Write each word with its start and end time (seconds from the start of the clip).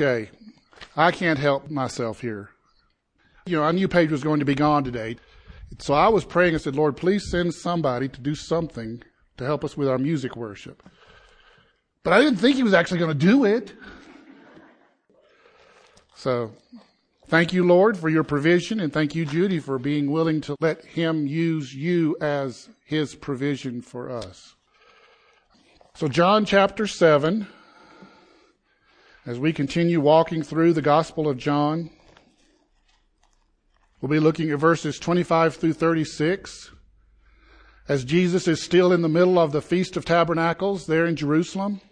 Okay, 0.00 0.30
I 0.96 1.10
can't 1.10 1.40
help 1.40 1.72
myself 1.72 2.20
here. 2.20 2.50
You 3.46 3.56
know, 3.56 3.64
I 3.64 3.72
knew 3.72 3.88
Paige 3.88 4.12
was 4.12 4.22
going 4.22 4.38
to 4.38 4.44
be 4.44 4.54
gone 4.54 4.84
today. 4.84 5.16
So 5.80 5.92
I 5.92 6.06
was 6.06 6.24
praying 6.24 6.54
and 6.54 6.62
said, 6.62 6.76
Lord, 6.76 6.96
please 6.96 7.28
send 7.28 7.52
somebody 7.52 8.08
to 8.08 8.20
do 8.20 8.36
something 8.36 9.02
to 9.38 9.44
help 9.44 9.64
us 9.64 9.76
with 9.76 9.88
our 9.88 9.98
music 9.98 10.36
worship. 10.36 10.88
But 12.04 12.12
I 12.12 12.20
didn't 12.20 12.38
think 12.38 12.54
he 12.54 12.62
was 12.62 12.74
actually 12.74 13.00
going 13.00 13.18
to 13.18 13.26
do 13.26 13.44
it. 13.44 13.74
So 16.14 16.52
thank 17.26 17.52
you, 17.52 17.64
Lord, 17.66 17.98
for 17.98 18.08
your 18.08 18.22
provision, 18.22 18.78
and 18.78 18.92
thank 18.92 19.16
you, 19.16 19.24
Judy, 19.24 19.58
for 19.58 19.80
being 19.80 20.12
willing 20.12 20.40
to 20.42 20.54
let 20.60 20.84
him 20.84 21.26
use 21.26 21.74
you 21.74 22.16
as 22.20 22.68
his 22.84 23.16
provision 23.16 23.82
for 23.82 24.08
us. 24.10 24.54
So, 25.96 26.06
John 26.06 26.44
chapter 26.44 26.86
7, 26.86 27.48
as 29.28 29.38
we 29.38 29.52
continue 29.52 30.00
walking 30.00 30.42
through 30.42 30.72
the 30.72 30.80
Gospel 30.80 31.28
of 31.28 31.36
John, 31.36 31.90
we'll 34.00 34.08
be 34.08 34.20
looking 34.20 34.50
at 34.50 34.58
verses 34.58 34.98
25 34.98 35.54
through 35.54 35.74
36 35.74 36.70
as 37.90 38.06
Jesus 38.06 38.48
is 38.48 38.62
still 38.62 38.90
in 38.90 39.02
the 39.02 39.08
middle 39.08 39.38
of 39.38 39.52
the 39.52 39.60
Feast 39.60 39.98
of 39.98 40.06
Tabernacles 40.06 40.86
there 40.86 41.04
in 41.04 41.14
Jerusalem. 41.14 41.82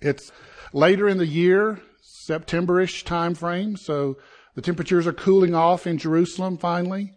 It's 0.00 0.32
later 0.72 1.06
in 1.06 1.18
the 1.18 1.26
year, 1.26 1.82
Septemberish 2.26 3.04
time 3.04 3.34
frame, 3.34 3.76
so 3.76 4.16
the 4.54 4.62
temperatures 4.62 5.06
are 5.06 5.12
cooling 5.12 5.54
off 5.54 5.86
in 5.86 5.98
Jerusalem 5.98 6.56
finally. 6.56 7.12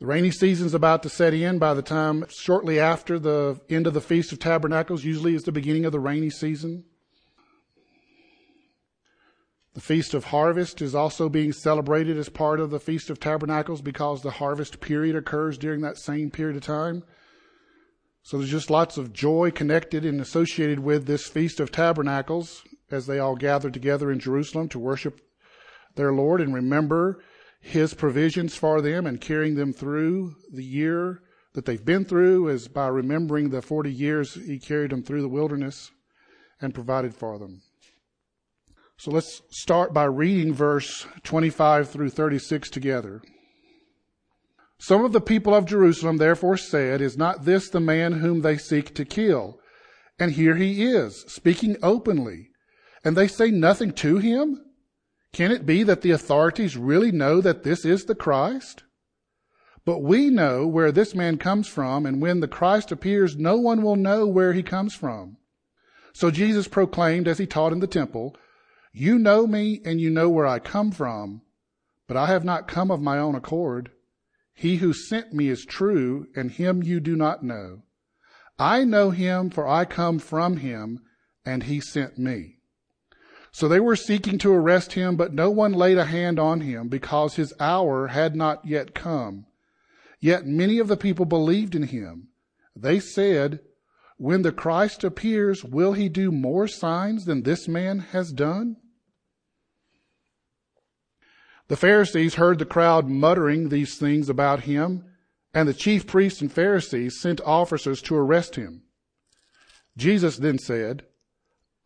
The 0.00 0.06
rainy 0.06 0.32
season's 0.32 0.74
about 0.74 1.04
to 1.04 1.08
set 1.08 1.34
in 1.34 1.60
by 1.60 1.72
the 1.72 1.82
time 1.82 2.24
shortly 2.30 2.80
after 2.80 3.20
the 3.20 3.60
end 3.70 3.86
of 3.86 3.94
the 3.94 4.00
Feast 4.00 4.32
of 4.32 4.40
Tabernacles, 4.40 5.04
usually 5.04 5.36
is 5.36 5.44
the 5.44 5.52
beginning 5.52 5.84
of 5.84 5.92
the 5.92 6.00
rainy 6.00 6.30
season. 6.30 6.82
The 9.78 9.84
Feast 9.84 10.12
of 10.12 10.24
Harvest 10.24 10.82
is 10.82 10.96
also 10.96 11.28
being 11.28 11.52
celebrated 11.52 12.18
as 12.18 12.28
part 12.28 12.58
of 12.58 12.70
the 12.70 12.80
Feast 12.80 13.10
of 13.10 13.20
Tabernacles 13.20 13.80
because 13.80 14.22
the 14.22 14.32
harvest 14.32 14.80
period 14.80 15.14
occurs 15.14 15.56
during 15.56 15.82
that 15.82 15.96
same 15.96 16.32
period 16.32 16.56
of 16.56 16.64
time. 16.64 17.04
So 18.24 18.38
there's 18.38 18.50
just 18.50 18.70
lots 18.70 18.98
of 18.98 19.12
joy 19.12 19.52
connected 19.52 20.04
and 20.04 20.20
associated 20.20 20.80
with 20.80 21.06
this 21.06 21.28
Feast 21.28 21.60
of 21.60 21.70
Tabernacles 21.70 22.64
as 22.90 23.06
they 23.06 23.20
all 23.20 23.36
gather 23.36 23.70
together 23.70 24.10
in 24.10 24.18
Jerusalem 24.18 24.68
to 24.70 24.80
worship 24.80 25.20
their 25.94 26.12
Lord 26.12 26.40
and 26.40 26.52
remember 26.52 27.22
his 27.60 27.94
provisions 27.94 28.56
for 28.56 28.80
them 28.80 29.06
and 29.06 29.20
carrying 29.20 29.54
them 29.54 29.72
through 29.72 30.34
the 30.52 30.64
year 30.64 31.22
that 31.52 31.66
they've 31.66 31.84
been 31.84 32.04
through 32.04 32.48
is 32.48 32.66
by 32.66 32.88
remembering 32.88 33.50
the 33.50 33.62
40 33.62 33.92
years 33.92 34.34
he 34.34 34.58
carried 34.58 34.90
them 34.90 35.04
through 35.04 35.22
the 35.22 35.28
wilderness 35.28 35.92
and 36.60 36.74
provided 36.74 37.14
for 37.14 37.38
them. 37.38 37.62
So 38.98 39.12
let's 39.12 39.42
start 39.50 39.94
by 39.94 40.04
reading 40.04 40.52
verse 40.52 41.06
25 41.22 41.88
through 41.88 42.10
36 42.10 42.68
together. 42.68 43.22
Some 44.80 45.04
of 45.04 45.12
the 45.12 45.20
people 45.20 45.54
of 45.54 45.66
Jerusalem 45.66 46.16
therefore 46.16 46.56
said, 46.56 47.00
Is 47.00 47.16
not 47.16 47.44
this 47.44 47.68
the 47.68 47.78
man 47.78 48.14
whom 48.14 48.42
they 48.42 48.58
seek 48.58 48.96
to 48.96 49.04
kill? 49.04 49.60
And 50.18 50.32
here 50.32 50.56
he 50.56 50.84
is, 50.84 51.24
speaking 51.28 51.76
openly. 51.80 52.48
And 53.04 53.16
they 53.16 53.28
say 53.28 53.52
nothing 53.52 53.92
to 53.92 54.18
him? 54.18 54.64
Can 55.32 55.52
it 55.52 55.64
be 55.64 55.84
that 55.84 56.02
the 56.02 56.10
authorities 56.10 56.76
really 56.76 57.12
know 57.12 57.40
that 57.40 57.62
this 57.62 57.84
is 57.84 58.06
the 58.06 58.16
Christ? 58.16 58.82
But 59.84 60.02
we 60.02 60.28
know 60.28 60.66
where 60.66 60.90
this 60.90 61.14
man 61.14 61.38
comes 61.38 61.68
from, 61.68 62.04
and 62.04 62.20
when 62.20 62.40
the 62.40 62.48
Christ 62.48 62.90
appears, 62.90 63.36
no 63.36 63.58
one 63.58 63.80
will 63.82 63.94
know 63.94 64.26
where 64.26 64.54
he 64.54 64.64
comes 64.64 64.92
from. 64.92 65.36
So 66.12 66.32
Jesus 66.32 66.66
proclaimed 66.66 67.28
as 67.28 67.38
he 67.38 67.46
taught 67.46 67.72
in 67.72 67.78
the 67.78 67.86
temple, 67.86 68.34
you 68.98 69.18
know 69.18 69.46
me 69.46 69.80
and 69.84 70.00
you 70.00 70.10
know 70.10 70.28
where 70.28 70.46
I 70.46 70.58
come 70.58 70.90
from, 70.90 71.42
but 72.08 72.16
I 72.16 72.26
have 72.26 72.44
not 72.44 72.66
come 72.66 72.90
of 72.90 73.00
my 73.00 73.18
own 73.18 73.34
accord. 73.36 73.90
He 74.54 74.76
who 74.76 74.92
sent 74.92 75.32
me 75.32 75.48
is 75.48 75.64
true, 75.64 76.26
and 76.34 76.50
him 76.50 76.82
you 76.82 76.98
do 76.98 77.14
not 77.14 77.44
know. 77.44 77.82
I 78.58 78.82
know 78.82 79.10
him, 79.10 79.50
for 79.50 79.68
I 79.68 79.84
come 79.84 80.18
from 80.18 80.56
him, 80.56 81.00
and 81.46 81.62
he 81.62 81.80
sent 81.80 82.18
me. 82.18 82.56
So 83.52 83.68
they 83.68 83.78
were 83.78 83.94
seeking 83.94 84.36
to 84.38 84.52
arrest 84.52 84.94
him, 84.94 85.14
but 85.16 85.32
no 85.32 85.48
one 85.48 85.72
laid 85.72 85.98
a 85.98 86.04
hand 86.04 86.40
on 86.40 86.62
him, 86.62 86.88
because 86.88 87.36
his 87.36 87.54
hour 87.60 88.08
had 88.08 88.34
not 88.34 88.66
yet 88.66 88.94
come. 88.96 89.46
Yet 90.18 90.44
many 90.44 90.80
of 90.80 90.88
the 90.88 90.96
people 90.96 91.24
believed 91.24 91.76
in 91.76 91.84
him. 91.84 92.28
They 92.74 92.98
said, 92.98 93.60
When 94.16 94.42
the 94.42 94.50
Christ 94.50 95.04
appears, 95.04 95.62
will 95.62 95.92
he 95.92 96.08
do 96.08 96.32
more 96.32 96.66
signs 96.66 97.26
than 97.26 97.44
this 97.44 97.68
man 97.68 98.00
has 98.10 98.32
done? 98.32 98.76
The 101.68 101.76
Pharisees 101.76 102.34
heard 102.34 102.58
the 102.58 102.64
crowd 102.64 103.08
muttering 103.08 103.68
these 103.68 103.98
things 103.98 104.28
about 104.28 104.60
him, 104.60 105.04
and 105.52 105.68
the 105.68 105.74
chief 105.74 106.06
priests 106.06 106.40
and 106.40 106.50
Pharisees 106.50 107.20
sent 107.20 107.40
officers 107.42 108.00
to 108.02 108.16
arrest 108.16 108.56
him. 108.56 108.82
Jesus 109.96 110.38
then 110.38 110.58
said, 110.58 111.04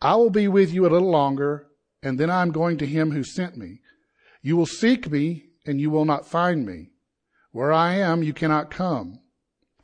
I 0.01 0.15
will 0.17 0.31
be 0.31 0.47
with 0.47 0.73
you 0.73 0.87
a 0.87 0.91
little 0.91 1.11
longer, 1.11 1.67
and 2.03 2.19
then 2.19 2.31
I 2.31 2.43
am 2.43 2.53
going 2.53 2.79
to 2.79 2.87
him 2.87 3.11
who 3.11 3.25
sent 3.25 3.57
me. 3.57 3.81
You 4.41 4.57
will 4.57 4.67
seek 4.67 5.11
me, 5.11 5.47
and 5.67 5.81
you 5.81 5.91
will 5.91 6.05
not 6.05 6.27
find 6.27 6.65
me. 6.65 6.91
Where 7.51 7.73
I 7.73 7.95
am, 7.95 8.23
you 8.23 8.33
cannot 8.33 8.71
come. 8.71 9.21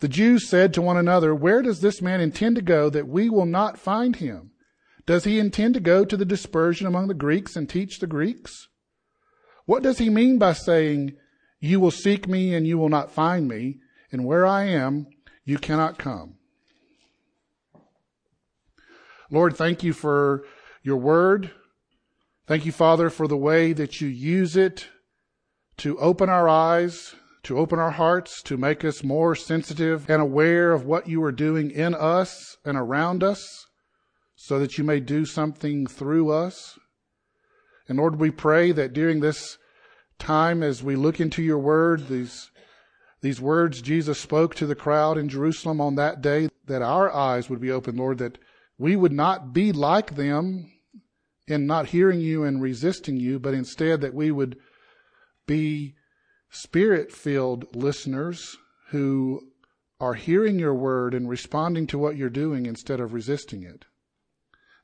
The 0.01 0.09
Jews 0.09 0.49
said 0.49 0.73
to 0.75 0.83
one 0.83 0.97
another, 0.97 1.35
Where 1.35 1.63
does 1.63 1.81
this 1.81 2.01
man 2.01 2.21
intend 2.21 2.57
to 2.57 2.63
go 2.63 2.89
that 2.91 3.09
we 3.09 3.29
will 3.29 3.47
not 3.47 3.79
find 3.79 4.17
him? 4.17 4.53
Does 5.07 5.25
he 5.25 5.39
intend 5.39 5.75
to 5.75 5.81
go 5.81 6.05
to 6.05 6.17
the 6.17 6.25
dispersion 6.25 6.87
among 6.87 7.09
the 7.09 7.15
Greeks 7.15 7.57
and 7.57 7.69
teach 7.69 7.99
the 7.99 8.07
Greeks? 8.07 8.69
What 9.69 9.83
does 9.83 9.99
he 9.99 10.09
mean 10.09 10.39
by 10.39 10.55
saying, 10.55 11.13
You 11.61 11.79
will 11.79 11.91
seek 11.91 12.27
me 12.27 12.55
and 12.55 12.67
you 12.67 12.79
will 12.79 12.89
not 12.89 13.13
find 13.13 13.47
me, 13.47 13.81
and 14.11 14.25
where 14.25 14.47
I 14.47 14.65
am, 14.65 15.09
you 15.45 15.59
cannot 15.59 15.99
come? 15.99 16.39
Lord, 19.31 19.59
thank 19.59 19.85
you 19.85 19.93
for 19.93 20.43
your 20.83 20.97
word. 20.97 21.51
Thank 22.47 22.65
you, 22.65 22.73
Father, 22.73 23.11
for 23.11 23.29
the 23.29 23.37
way 23.37 23.75
that 23.75 24.01
you 24.01 24.09
use 24.09 24.57
it 24.57 24.89
to 25.77 25.99
open 25.99 26.31
our 26.31 26.49
eyes, 26.49 27.15
to 27.43 27.59
open 27.59 27.79
our 27.79 27.91
hearts, 27.91 28.41
to 28.45 28.57
make 28.57 28.87
us 28.87 29.05
more 29.05 29.35
sensitive 29.35 30.09
and 30.09 30.23
aware 30.23 30.73
of 30.73 30.87
what 30.87 31.11
you 31.11 31.23
are 31.23 31.31
doing 31.31 31.71
in 31.71 31.95
us 31.95 32.57
and 32.65 32.79
around 32.79 33.23
us, 33.23 33.67
so 34.35 34.59
that 34.61 34.79
you 34.79 34.85
may 34.85 34.99
do 34.99 35.27
something 35.27 35.87
through 35.87 36.31
us. 36.31 36.78
And 37.89 37.99
Lord, 37.99 38.17
we 38.17 38.31
pray 38.31 38.73
that 38.73 38.93
during 38.93 39.21
this 39.21 39.59
time 40.19 40.63
as 40.63 40.83
we 40.83 40.95
look 40.95 41.21
into 41.21 41.43
your 41.43 41.59
word, 41.59 42.09
these, 42.09 42.51
these 43.23 43.41
words 43.41 43.81
Jesus 43.81 44.21
spoke 44.21 44.55
to 44.57 44.67
the 44.67 44.75
crowd 44.75 45.17
in 45.17 45.29
Jerusalem 45.29 45.81
on 45.81 45.95
that 45.95 46.21
day, 46.21 46.49
that 46.67 46.83
our 46.83 47.13
eyes 47.13 47.49
would 47.49 47.61
be 47.61 47.71
open, 47.71 47.97
Lord, 47.97 48.19
that 48.19 48.39
we 48.77 48.95
would 48.95 49.13
not 49.13 49.53
be 49.53 49.73
like 49.73 50.15
them 50.15 50.71
in 51.47 51.67
not 51.67 51.87
hearing 51.87 52.21
you 52.21 52.45
and 52.45 52.61
resisting 52.61 53.17
you, 53.17 53.39
but 53.39 53.55
instead 53.55 54.03
that 54.03 54.15
we 54.15 54.31
would 54.31 54.59
be 55.47 55.95
spirit 56.51 57.11
filled 57.11 57.75
listeners 57.75 58.57
who 58.91 59.41
are 60.01 60.15
hearing 60.15 60.59
your 60.59 60.75
word 60.75 61.15
and 61.15 61.29
responding 61.29 61.87
to 61.87 61.99
what 61.99 62.17
you're 62.17 62.31
doing 62.31 62.67
instead 62.67 63.01
of 63.01 63.13
resisting 63.13 63.63
it. 63.63 63.87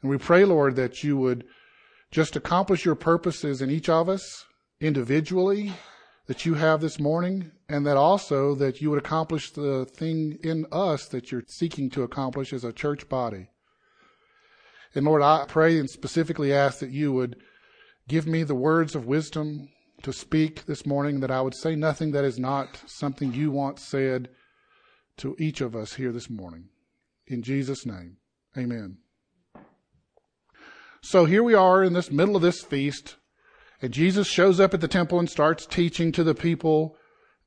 And 0.03 0.11
we 0.11 0.19
pray, 0.19 0.45
Lord, 0.45 0.77
that 0.77 1.05
you 1.05 1.17
would 1.17 1.45
just 2.15 2.37
accomplish 2.37 2.85
your 2.85 2.95
purposes 2.95 3.61
in 3.61 3.73
each 3.73 3.89
of 3.89 4.09
us 4.09 4.45
individually 4.81 5.73
that 6.29 6.47
you 6.47 6.55
have 6.55 6.81
this 6.81 7.01
morning, 7.01 7.51
and 7.69 7.85
that 7.85 7.97
also 7.97 8.55
that 8.55 8.81
you 8.81 8.89
would 8.89 9.01
accomplish 9.01 9.51
the 9.51 9.85
thing 9.85 10.39
in 10.45 10.65
us 10.71 11.09
that 11.09 11.33
you're 11.33 11.43
seeking 11.49 11.91
to 11.91 12.05
accomplish 12.05 12.53
as 12.53 12.63
a 12.63 12.73
church 12.73 13.09
body. 13.09 13.49
And 14.95 15.05
Lord, 15.05 15.23
I 15.23 15.45
pray 15.49 15.77
and 15.77 15.91
specifically 15.91 16.53
ask 16.53 16.79
that 16.79 16.93
you 16.93 17.13
would 17.13 17.35
give 18.07 18.29
me 18.29 18.45
the 18.45 18.55
words 18.55 18.95
of 18.95 19.07
wisdom 19.07 19.69
to 20.03 20.13
speak 20.13 20.67
this 20.67 20.87
morning, 20.87 21.19
that 21.19 21.33
I 21.33 21.41
would 21.41 21.57
say 21.57 21.75
nothing 21.75 22.13
that 22.13 22.25
is 22.25 22.39
not 22.39 22.81
something 22.87 23.35
you 23.35 23.51
want 23.51 23.81
said 23.81 24.29
to 25.17 25.35
each 25.41 25.61
of 25.61 25.75
us 25.75 25.95
here 25.95 26.13
this 26.13 26.31
morning. 26.31 26.69
In 27.27 27.43
Jesus' 27.43 27.85
name, 27.85 28.19
amen. 28.57 28.99
So 31.05 31.27
here 31.27 31.43
we 31.43 31.53
are 31.53 31.85
in 31.85 31.93
this 31.93 32.11
middle 32.11 32.35
of 32.35 32.41
this 32.41 32.63
feast, 32.63 33.17
and 33.83 33.93
Jesus 33.93 34.27
shows 34.27 34.59
up 34.59 34.73
at 34.73 34.81
the 34.81 34.89
temple 34.89 35.19
and 35.19 35.29
starts 35.29 35.67
teaching 35.67 36.13
to 36.13 36.25
the 36.25 36.35
people 36.35 36.97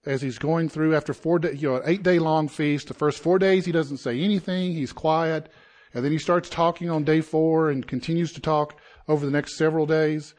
as 0.06 0.22
he's 0.22 0.38
going 0.38 0.70
through 0.70 0.96
after 0.96 1.12
four 1.12 1.40
day, 1.40 1.54
you 1.54 1.70
know, 1.70 1.78
an 1.78 1.82
eight 1.86 2.04
day 2.04 2.20
long 2.20 2.50
feast. 2.50 2.88
The 2.88 2.94
first 2.94 3.18
four 3.18 3.40
days 3.40 3.66
he 3.66 3.72
doesn't 3.72 3.98
say 3.98 4.22
anything. 4.22 4.74
He's 4.74 4.94
quiet. 4.94 5.50
And 5.92 6.06
then 6.06 6.12
he 6.12 6.20
starts 6.20 6.50
talking 6.50 6.92
on 6.92 7.04
day 7.04 7.20
four 7.20 7.72
and 7.72 7.86
continues 7.88 8.32
to 8.34 8.42
talk 8.42 8.80
over 9.08 9.26
the 9.26 9.32
next 9.32 9.58
several 9.58 9.88
days. 9.88 10.36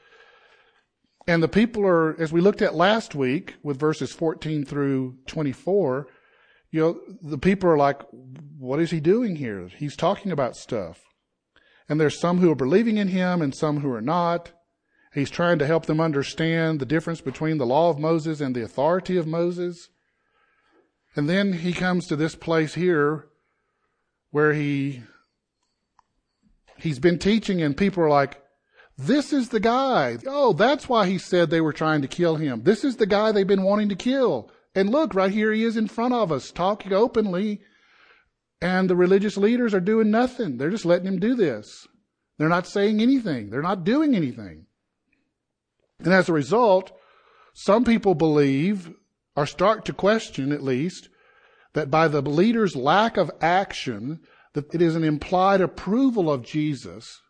And 1.27 1.43
the 1.43 1.49
people 1.49 1.85
are, 1.85 2.19
as 2.21 2.33
we 2.33 2.41
looked 2.41 2.63
at 2.63 2.77
last 2.77 3.17
week 3.17 3.57
with 3.65 3.81
verses 3.81 4.13
14 4.13 4.65
through 4.65 5.17
24, 5.27 6.07
you 6.71 6.81
know, 6.81 7.01
the 7.21 7.37
people 7.37 7.69
are 7.69 7.77
like, 7.77 8.01
what 8.13 8.79
is 8.79 8.93
he 8.93 9.01
doing 9.01 9.35
here? 9.35 9.67
He's 9.77 9.97
talking 9.97 10.31
about 10.31 10.55
stuff. 10.55 11.08
And 11.89 12.01
there's 12.01 12.21
some 12.21 12.39
who 12.39 12.51
are 12.51 12.57
believing 12.57 12.99
in 12.99 13.09
him 13.09 13.41
and 13.41 13.55
some 13.55 13.81
who 13.81 13.93
are 13.93 14.03
not. 14.03 14.53
He's 15.15 15.31
trying 15.31 15.59
to 15.59 15.67
help 15.67 15.87
them 15.87 16.01
understand 16.01 16.81
the 16.81 16.87
difference 16.87 17.21
between 17.21 17.59
the 17.59 17.67
law 17.67 17.91
of 17.91 17.99
Moses 17.99 18.41
and 18.41 18.55
the 18.55 18.63
authority 18.63 19.17
of 19.17 19.27
Moses. 19.27 19.89
And 21.17 21.29
then 21.29 21.55
he 21.55 21.73
comes 21.73 22.07
to 22.07 22.17
this 22.17 22.35
place 22.35 22.75
here 22.75 23.29
where 24.31 24.53
he 24.53 25.03
he's 26.77 26.99
been 26.99 27.19
teaching 27.19 27.63
and 27.63 27.77
people 27.77 28.03
are 28.03 28.11
like, 28.11 28.41
this 28.97 29.33
is 29.33 29.49
the 29.49 29.61
guy. 29.61 30.19
Oh, 30.27 30.53
that's 30.53 30.89
why 30.89 31.07
he 31.07 31.19
said 31.19 31.51
they 31.51 31.61
were 31.61 31.73
trying 31.73 32.03
to 32.03 32.09
kill 32.09 32.37
him. 32.37 32.65
This 32.65 32.85
is 32.85 32.97
the 32.97 33.07
guy 33.07 33.33
they've 33.33 33.47
been 33.47 33.63
wanting 33.63 33.89
to 33.89 33.95
kill. 33.95 34.51
And 34.75 34.91
look, 34.91 35.15
right 35.15 35.31
here 35.31 35.53
he 35.53 35.65
is 35.65 35.77
in 35.77 35.89
front 35.89 36.15
of 36.15 36.31
us, 36.31 36.51
talking 36.51 36.93
openly. 36.93 37.63
And 38.61 38.91
the 38.91 38.97
religious 38.97 39.37
leaders 39.37 39.73
are 39.73 39.81
doing 39.81 40.11
nothing. 40.11 40.57
They're 40.57 40.71
just 40.71 40.85
letting 40.85 41.07
him 41.07 41.21
do 41.21 41.35
this. 41.35 41.87
They're 42.39 42.49
not 42.49 42.67
saying 42.67 43.01
anything. 43.01 43.51
They're 43.51 43.63
not 43.63 43.85
doing 43.85 44.15
anything. 44.15 44.67
And 46.01 46.13
as 46.13 46.29
a 46.29 46.33
result, 46.33 46.93
some 47.55 47.85
people 47.85 48.15
believe, 48.15 48.93
or 49.37 49.47
start 49.47 49.85
to 49.87 49.93
question 49.93 50.53
at 50.53 50.63
least, 50.63 51.09
that 51.75 51.91
by 51.91 52.09
the 52.09 52.23
leader's 52.23 52.77
lack 52.77 53.17
of 53.17 53.31
action, 53.41 54.21
that 54.55 54.73
it 54.75 54.83
is 54.83 54.97
an 54.97 55.05
implied 55.05 55.61
approval 55.61 56.31
of 56.31 56.45
Jesus 56.45 57.21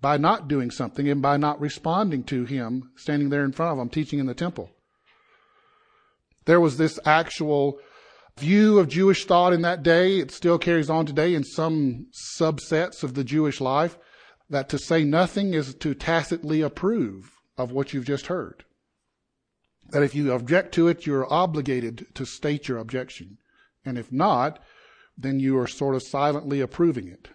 by 0.00 0.16
not 0.16 0.48
doing 0.48 0.70
something 0.70 1.08
and 1.08 1.22
by 1.22 1.36
not 1.36 1.60
responding 1.60 2.22
to 2.24 2.44
him 2.44 2.90
standing 2.96 3.30
there 3.30 3.44
in 3.44 3.52
front 3.52 3.72
of 3.72 3.78
them 3.78 3.88
teaching 3.88 4.18
in 4.18 4.26
the 4.26 4.34
temple. 4.34 4.70
There 6.44 6.60
was 6.60 6.76
this 6.76 6.98
actual 7.04 7.78
view 8.38 8.78
of 8.78 8.88
Jewish 8.88 9.24
thought 9.24 9.52
in 9.52 9.62
that 9.62 9.82
day. 9.82 10.18
It 10.18 10.30
still 10.30 10.58
carries 10.58 10.90
on 10.90 11.06
today 11.06 11.34
in 11.34 11.42
some 11.42 12.06
subsets 12.12 13.02
of 13.02 13.14
the 13.14 13.24
Jewish 13.24 13.60
life 13.60 13.98
that 14.50 14.68
to 14.68 14.78
say 14.78 15.04
nothing 15.04 15.54
is 15.54 15.74
to 15.76 15.94
tacitly 15.94 16.60
approve 16.60 17.32
of 17.56 17.72
what 17.72 17.92
you've 17.92 18.04
just 18.04 18.26
heard. 18.26 18.64
That 19.90 20.02
if 20.02 20.14
you 20.14 20.32
object 20.32 20.74
to 20.74 20.88
it, 20.88 21.06
you're 21.06 21.32
obligated 21.32 22.06
to 22.14 22.26
state 22.26 22.68
your 22.68 22.78
objection. 22.78 23.38
And 23.84 23.96
if 23.96 24.12
not, 24.12 24.58
then 25.16 25.40
you 25.40 25.58
are 25.58 25.66
sort 25.66 25.94
of 25.94 26.02
silently 26.02 26.60
approving 26.60 27.08
it. 27.08 27.28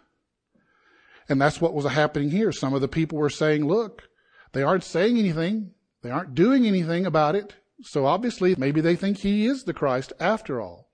And 1.27 1.41
that's 1.41 1.61
what 1.61 1.73
was 1.73 1.85
happening 1.85 2.29
here. 2.29 2.51
Some 2.51 2.73
of 2.73 2.81
the 2.81 2.87
people 2.87 3.17
were 3.17 3.29
saying, 3.29 3.65
look, 3.65 4.03
they 4.51 4.61
aren't 4.61 4.83
saying 4.83 5.17
anything. 5.17 5.71
They 6.03 6.11
aren't 6.11 6.35
doing 6.35 6.67
anything 6.67 7.05
about 7.05 7.35
it. 7.35 7.55
So 7.83 8.05
obviously, 8.05 8.53
maybe 8.55 8.81
they 8.81 8.95
think 8.95 9.17
he 9.17 9.47
is 9.47 9.63
the 9.63 9.73
Christ 9.73 10.13
after 10.19 10.61
all. 10.61 10.90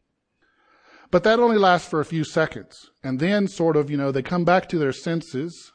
But 1.10 1.24
that 1.24 1.40
only 1.40 1.58
lasts 1.58 1.90
for 1.90 2.00
a 2.00 2.06
few 2.06 2.24
seconds. 2.24 2.90
And 3.04 3.20
then 3.20 3.48
sort 3.48 3.78
of, 3.78 3.90
you 3.90 3.98
know, 3.98 4.12
they 4.12 4.22
come 4.22 4.44
back 4.44 4.68
to 4.70 4.78
their 4.78 4.92
senses 4.92 5.72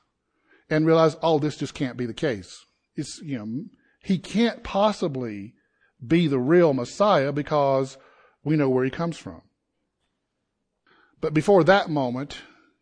and 0.69 0.87
realize, 0.87 1.17
oh, 1.23 1.39
this 1.39 1.57
just 1.57 1.75
can't 1.75 1.97
be 1.97 2.07
the 2.07 2.15
case. 2.15 2.65
It's, 2.97 3.21
you 3.23 3.39
know, 3.39 3.65
he 4.03 4.19
can't 4.19 4.63
possibly 4.63 5.55
be 6.05 6.27
the 6.27 6.39
real 6.39 6.75
Messiah 6.75 7.33
because 7.33 7.97
we 8.45 8.57
know 8.57 8.69
where 8.69 8.85
he 8.85 8.91
comes 8.91 9.17
from. 9.17 9.43
But 11.21 11.33
before 11.33 11.65
that 11.65 11.89
moment, 11.89 12.39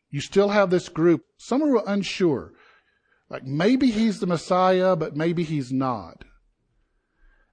you 0.09 0.21
still 0.21 0.49
have 0.49 0.71
this 0.71 0.89
group. 0.89 1.25
Some 1.37 1.63
are 1.63 1.83
unsure. 1.87 2.53
Like 3.29 3.45
maybe 3.45 3.91
he's 3.91 4.19
the 4.19 4.27
Messiah, 4.27 4.97
but 4.97 5.17
maybe 5.17 5.45
he's 5.45 5.71
not. 5.71 6.25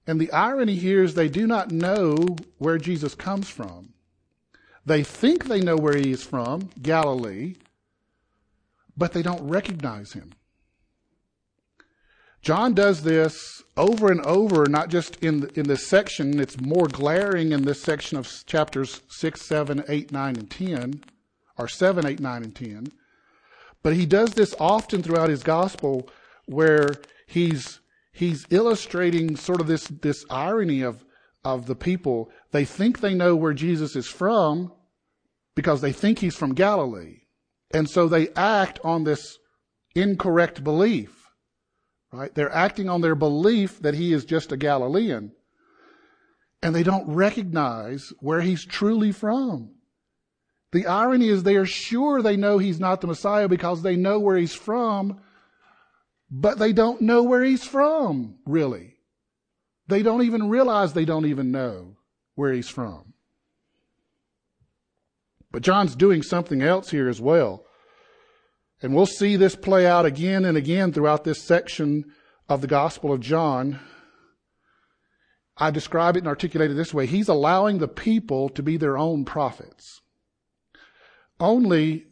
And 0.07 0.19
the 0.19 0.31
irony 0.31 0.75
here 0.75 1.03
is 1.03 1.13
they 1.13 1.29
do 1.29 1.45
not 1.45 1.71
know 1.71 2.37
where 2.57 2.77
Jesus 2.77 3.13
comes 3.13 3.49
from. 3.49 3.93
They 4.87 5.03
think 5.03 5.45
they 5.45 5.59
know 5.59 5.75
where 5.75 5.97
he 5.97 6.11
is 6.11 6.23
from, 6.23 6.69
Galilee, 6.81 7.55
but 8.95 9.11
they 9.11 9.21
don't 9.21 9.45
recognize 9.45 10.13
him. 10.13 10.31
John 12.41 12.73
does 12.73 13.03
this 13.03 13.63
over 13.75 14.09
and 14.09 14.25
over, 14.25 14.65
not 14.69 14.87
just 14.87 15.17
in, 15.17 15.49
in 15.55 15.67
this 15.67 15.85
section, 15.85 16.39
it's 16.39 16.61
more 16.61 16.87
glaring 16.87 17.51
in 17.51 17.65
this 17.65 17.81
section 17.81 18.17
of 18.17 18.31
chapters 18.45 19.01
6, 19.09 19.41
7, 19.41 19.83
8, 19.89 20.13
9, 20.13 20.37
and 20.37 20.49
10, 20.49 21.03
or 21.57 21.67
7, 21.67 22.05
8, 22.05 22.21
9, 22.21 22.43
and 22.43 22.55
10. 22.55 22.87
But 23.83 23.93
he 23.93 24.05
does 24.05 24.35
this 24.35 24.55
often 24.57 25.03
throughout 25.03 25.29
his 25.29 25.43
gospel 25.43 26.07
where 26.45 26.91
he's, 27.25 27.81
he's 28.13 28.47
illustrating 28.51 29.35
sort 29.35 29.59
of 29.59 29.67
this, 29.67 29.89
this 29.89 30.23
irony 30.29 30.81
of, 30.81 31.03
of 31.43 31.65
the 31.65 31.75
people. 31.75 32.31
They 32.51 32.63
think 32.63 33.01
they 33.01 33.13
know 33.13 33.35
where 33.35 33.53
Jesus 33.53 33.93
is 33.97 34.07
from 34.07 34.71
because 35.57 35.81
they 35.81 35.91
think 35.91 36.19
he's 36.19 36.35
from 36.35 36.53
Galilee. 36.53 37.21
And 37.73 37.89
so 37.89 38.07
they 38.07 38.29
act 38.35 38.79
on 38.83 39.03
this 39.03 39.39
incorrect 39.95 40.63
belief. 40.63 41.31
Right? 42.13 42.33
They're 42.33 42.53
acting 42.53 42.87
on 42.87 43.01
their 43.01 43.15
belief 43.15 43.79
that 43.81 43.95
he 43.95 44.13
is 44.13 44.23
just 44.23 44.51
a 44.51 44.57
Galilean. 44.57 45.31
And 46.61 46.75
they 46.75 46.83
don't 46.83 47.09
recognize 47.09 48.13
where 48.19 48.41
he's 48.41 48.65
truly 48.65 49.11
from. 49.11 49.71
The 50.73 50.85
irony 50.85 51.27
is 51.27 51.41
they 51.41 51.55
are 51.55 51.65
sure 51.65 52.21
they 52.21 52.37
know 52.37 52.59
he's 52.59 52.79
not 52.79 53.01
the 53.01 53.07
Messiah 53.07 53.47
because 53.47 53.81
they 53.81 53.95
know 53.95 54.19
where 54.19 54.37
he's 54.37 54.53
from, 54.53 55.19
but 56.29 56.59
they 56.59 56.71
don't 56.71 57.01
know 57.01 57.23
where 57.23 57.43
he's 57.43 57.63
from, 57.63 58.37
really. 58.45 58.93
They 59.87 60.03
don't 60.03 60.21
even 60.21 60.49
realize 60.49 60.93
they 60.93 61.05
don't 61.05 61.25
even 61.25 61.51
know 61.51 61.97
where 62.35 62.53
he's 62.53 62.69
from. 62.69 63.15
But 65.51 65.63
John's 65.63 65.95
doing 65.95 66.23
something 66.23 66.61
else 66.61 66.91
here 66.91 67.07
as 67.07 67.21
well. 67.21 67.65
And 68.81 68.93
we'll 68.93 69.05
see 69.05 69.35
this 69.35 69.55
play 69.55 69.87
out 69.87 70.05
again 70.05 70.45
and 70.45 70.57
again 70.57 70.91
throughout 70.91 71.23
this 71.23 71.41
section 71.41 72.05
of 72.47 72.61
the 72.61 72.67
Gospel 72.67 73.11
of 73.11 73.21
John. 73.21 73.79
I 75.57 75.71
describe 75.71 76.15
it 76.15 76.19
and 76.19 76.27
articulate 76.27 76.69
it 76.69 76.75
this 76.75 76.93
way. 76.93 77.07
He's 77.07 77.27
allowing 77.27 77.79
the 77.79 77.87
people 77.87 78.49
to 78.49 78.61
be 78.61 78.77
their 78.77 78.97
own 78.97 79.25
prophets. 79.25 80.01
Only 81.39 82.05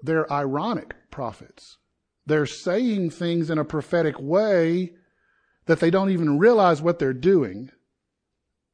they're 0.00 0.30
ironic 0.32 0.94
prophets. 1.10 1.78
They're 2.24 2.46
saying 2.46 3.10
things 3.10 3.50
in 3.50 3.58
a 3.58 3.64
prophetic 3.64 4.18
way 4.18 4.92
that 5.66 5.80
they 5.80 5.90
don't 5.90 6.10
even 6.10 6.38
realize 6.38 6.80
what 6.80 6.98
they're 6.98 7.12
doing, 7.12 7.70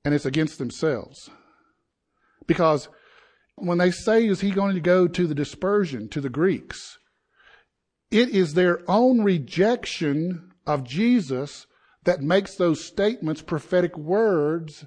and 0.04 0.14
it's 0.14 0.26
against 0.26 0.58
themselves. 0.58 1.30
Because 2.46 2.88
when 3.56 3.78
they 3.78 3.90
say, 3.90 4.26
is 4.26 4.40
he 4.40 4.50
going 4.50 4.74
to 4.74 4.80
go 4.80 5.06
to 5.06 5.26
the 5.26 5.34
dispersion, 5.34 6.08
to 6.08 6.20
the 6.20 6.30
Greeks? 6.30 6.98
It 8.10 8.30
is 8.30 8.54
their 8.54 8.80
own 8.88 9.22
rejection 9.22 10.52
of 10.66 10.84
Jesus 10.84 11.66
that 12.04 12.20
makes 12.20 12.56
those 12.56 12.84
statements 12.84 13.42
prophetic 13.42 13.96
words 13.96 14.84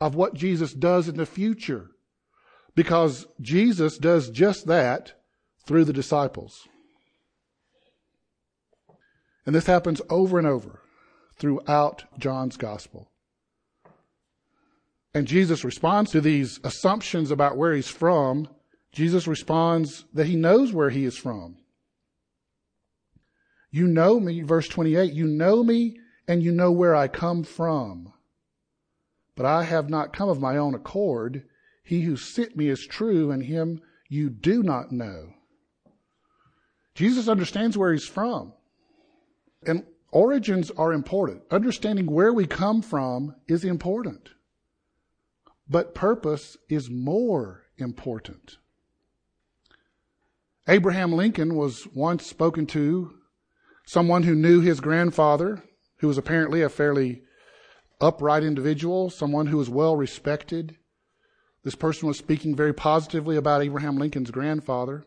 of 0.00 0.14
what 0.14 0.34
Jesus 0.34 0.72
does 0.72 1.08
in 1.08 1.16
the 1.16 1.26
future. 1.26 1.90
Because 2.74 3.26
Jesus 3.40 3.96
does 3.96 4.28
just 4.28 4.66
that 4.66 5.14
through 5.66 5.84
the 5.84 5.92
disciples. 5.92 6.68
And 9.46 9.54
this 9.54 9.66
happens 9.66 10.02
over 10.10 10.38
and 10.38 10.46
over 10.46 10.80
throughout 11.38 12.04
John's 12.18 12.56
gospel. 12.56 13.08
And 15.16 15.26
Jesus 15.26 15.64
responds 15.64 16.10
to 16.10 16.20
these 16.20 16.60
assumptions 16.62 17.30
about 17.30 17.56
where 17.56 17.72
he's 17.72 17.88
from. 17.88 18.48
Jesus 18.92 19.26
responds 19.26 20.04
that 20.12 20.26
he 20.26 20.36
knows 20.36 20.74
where 20.74 20.90
he 20.90 21.06
is 21.06 21.16
from. 21.16 21.56
You 23.70 23.86
know 23.86 24.20
me, 24.20 24.42
verse 24.42 24.68
28, 24.68 25.14
you 25.14 25.26
know 25.26 25.64
me 25.64 25.96
and 26.28 26.42
you 26.42 26.52
know 26.52 26.70
where 26.70 26.94
I 26.94 27.08
come 27.08 27.44
from. 27.44 28.12
But 29.36 29.46
I 29.46 29.62
have 29.62 29.88
not 29.88 30.12
come 30.12 30.28
of 30.28 30.42
my 30.42 30.58
own 30.58 30.74
accord. 30.74 31.44
He 31.82 32.02
who 32.02 32.18
sent 32.18 32.54
me 32.54 32.68
is 32.68 32.86
true 32.86 33.30
and 33.30 33.42
him 33.42 33.80
you 34.10 34.28
do 34.28 34.62
not 34.62 34.92
know. 34.92 35.32
Jesus 36.94 37.26
understands 37.26 37.78
where 37.78 37.94
he's 37.94 38.06
from. 38.06 38.52
And 39.66 39.84
origins 40.12 40.70
are 40.72 40.92
important. 40.92 41.44
Understanding 41.50 42.04
where 42.04 42.34
we 42.34 42.46
come 42.46 42.82
from 42.82 43.34
is 43.48 43.64
important. 43.64 44.28
But 45.68 45.94
purpose 45.94 46.56
is 46.68 46.90
more 46.90 47.62
important. 47.76 48.58
Abraham 50.68 51.12
Lincoln 51.12 51.54
was 51.54 51.86
once 51.94 52.26
spoken 52.26 52.66
to 52.66 53.14
someone 53.86 54.24
who 54.24 54.34
knew 54.34 54.60
his 54.60 54.80
grandfather, 54.80 55.62
who 55.98 56.08
was 56.08 56.18
apparently 56.18 56.62
a 56.62 56.68
fairly 56.68 57.22
upright 58.00 58.42
individual, 58.42 59.10
someone 59.10 59.46
who 59.46 59.56
was 59.56 59.70
well 59.70 59.96
respected. 59.96 60.76
This 61.62 61.74
person 61.74 62.08
was 62.08 62.18
speaking 62.18 62.54
very 62.54 62.72
positively 62.72 63.36
about 63.36 63.62
Abraham 63.62 63.96
Lincoln's 63.96 64.30
grandfather. 64.30 65.04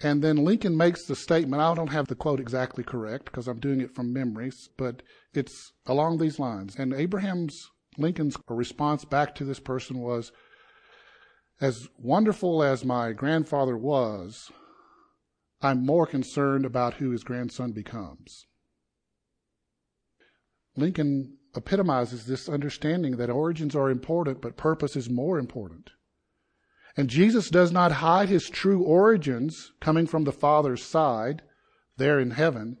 And 0.00 0.22
then 0.22 0.44
Lincoln 0.44 0.76
makes 0.76 1.04
the 1.04 1.16
statement, 1.16 1.62
I 1.62 1.74
don't 1.74 1.92
have 1.92 2.08
the 2.08 2.14
quote 2.14 2.40
exactly 2.40 2.84
correct 2.84 3.26
because 3.26 3.48
I'm 3.48 3.60
doing 3.60 3.80
it 3.80 3.94
from 3.94 4.12
memories, 4.12 4.68
but 4.76 5.02
it's 5.32 5.72
along 5.86 6.18
these 6.18 6.38
lines. 6.38 6.76
And 6.76 6.92
Abraham's 6.92 7.70
Lincoln's 7.98 8.36
response 8.48 9.04
back 9.04 9.34
to 9.36 9.44
this 9.44 9.60
person 9.60 9.98
was, 9.98 10.32
as 11.60 11.88
wonderful 11.98 12.62
as 12.62 12.84
my 12.84 13.12
grandfather 13.12 13.76
was, 13.76 14.50
I'm 15.62 15.84
more 15.84 16.06
concerned 16.06 16.66
about 16.66 16.94
who 16.94 17.10
his 17.10 17.24
grandson 17.24 17.72
becomes. 17.72 18.46
Lincoln 20.76 21.38
epitomizes 21.56 22.26
this 22.26 22.48
understanding 22.48 23.16
that 23.16 23.30
origins 23.30 23.74
are 23.74 23.88
important, 23.88 24.42
but 24.42 24.58
purpose 24.58 24.94
is 24.94 25.08
more 25.08 25.38
important. 25.38 25.90
And 26.96 27.08
Jesus 27.08 27.50
does 27.50 27.72
not 27.72 27.92
hide 27.92 28.28
his 28.28 28.48
true 28.48 28.82
origins 28.82 29.72
coming 29.80 30.06
from 30.06 30.24
the 30.24 30.32
Father's 30.32 30.84
side, 30.84 31.42
there 31.96 32.20
in 32.20 32.32
heaven. 32.32 32.76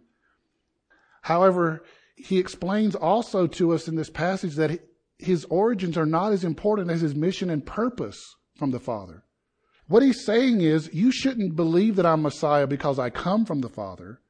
However, 1.22 1.82
he 2.16 2.38
explains 2.38 2.94
also 2.94 3.46
to 3.46 3.72
us 3.72 3.88
in 3.88 3.96
this 3.96 4.10
passage 4.10 4.54
that 4.56 4.80
his 5.18 5.44
origins 5.46 5.96
are 5.96 6.06
not 6.06 6.32
as 6.32 6.44
important 6.44 6.90
as 6.90 7.00
his 7.00 7.14
mission 7.14 7.50
and 7.50 7.64
purpose 7.64 8.36
from 8.56 8.70
the 8.70 8.80
Father. 8.80 9.24
What 9.88 10.02
he's 10.02 10.24
saying 10.24 10.60
is, 10.60 10.92
you 10.92 11.12
shouldn't 11.12 11.56
believe 11.56 11.96
that 11.96 12.06
I'm 12.06 12.22
Messiah 12.22 12.66
because 12.66 12.98
I 12.98 13.10
come 13.10 13.44
from 13.44 13.60
the 13.60 13.68
Father, 13.68 14.20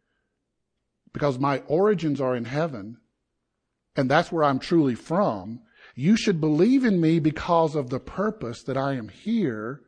because 1.13 1.39
my 1.39 1.61
origins 1.67 2.21
are 2.21 2.37
in 2.37 2.45
heaven, 2.45 2.99
and 3.97 4.11
that's 4.11 4.31
where 4.31 4.45
I'm 4.45 4.59
truly 4.59 4.95
from. 4.95 5.61
You 5.95 6.17
should 6.17 6.41
believe 6.41 6.85
in 6.85 7.01
me 7.01 7.19
because 7.19 7.75
of 7.75 7.89
the 7.89 8.01
purpose 8.01 8.63
that 8.65 8.77
I 8.77 8.95
am 8.95 9.09
here 9.09 9.81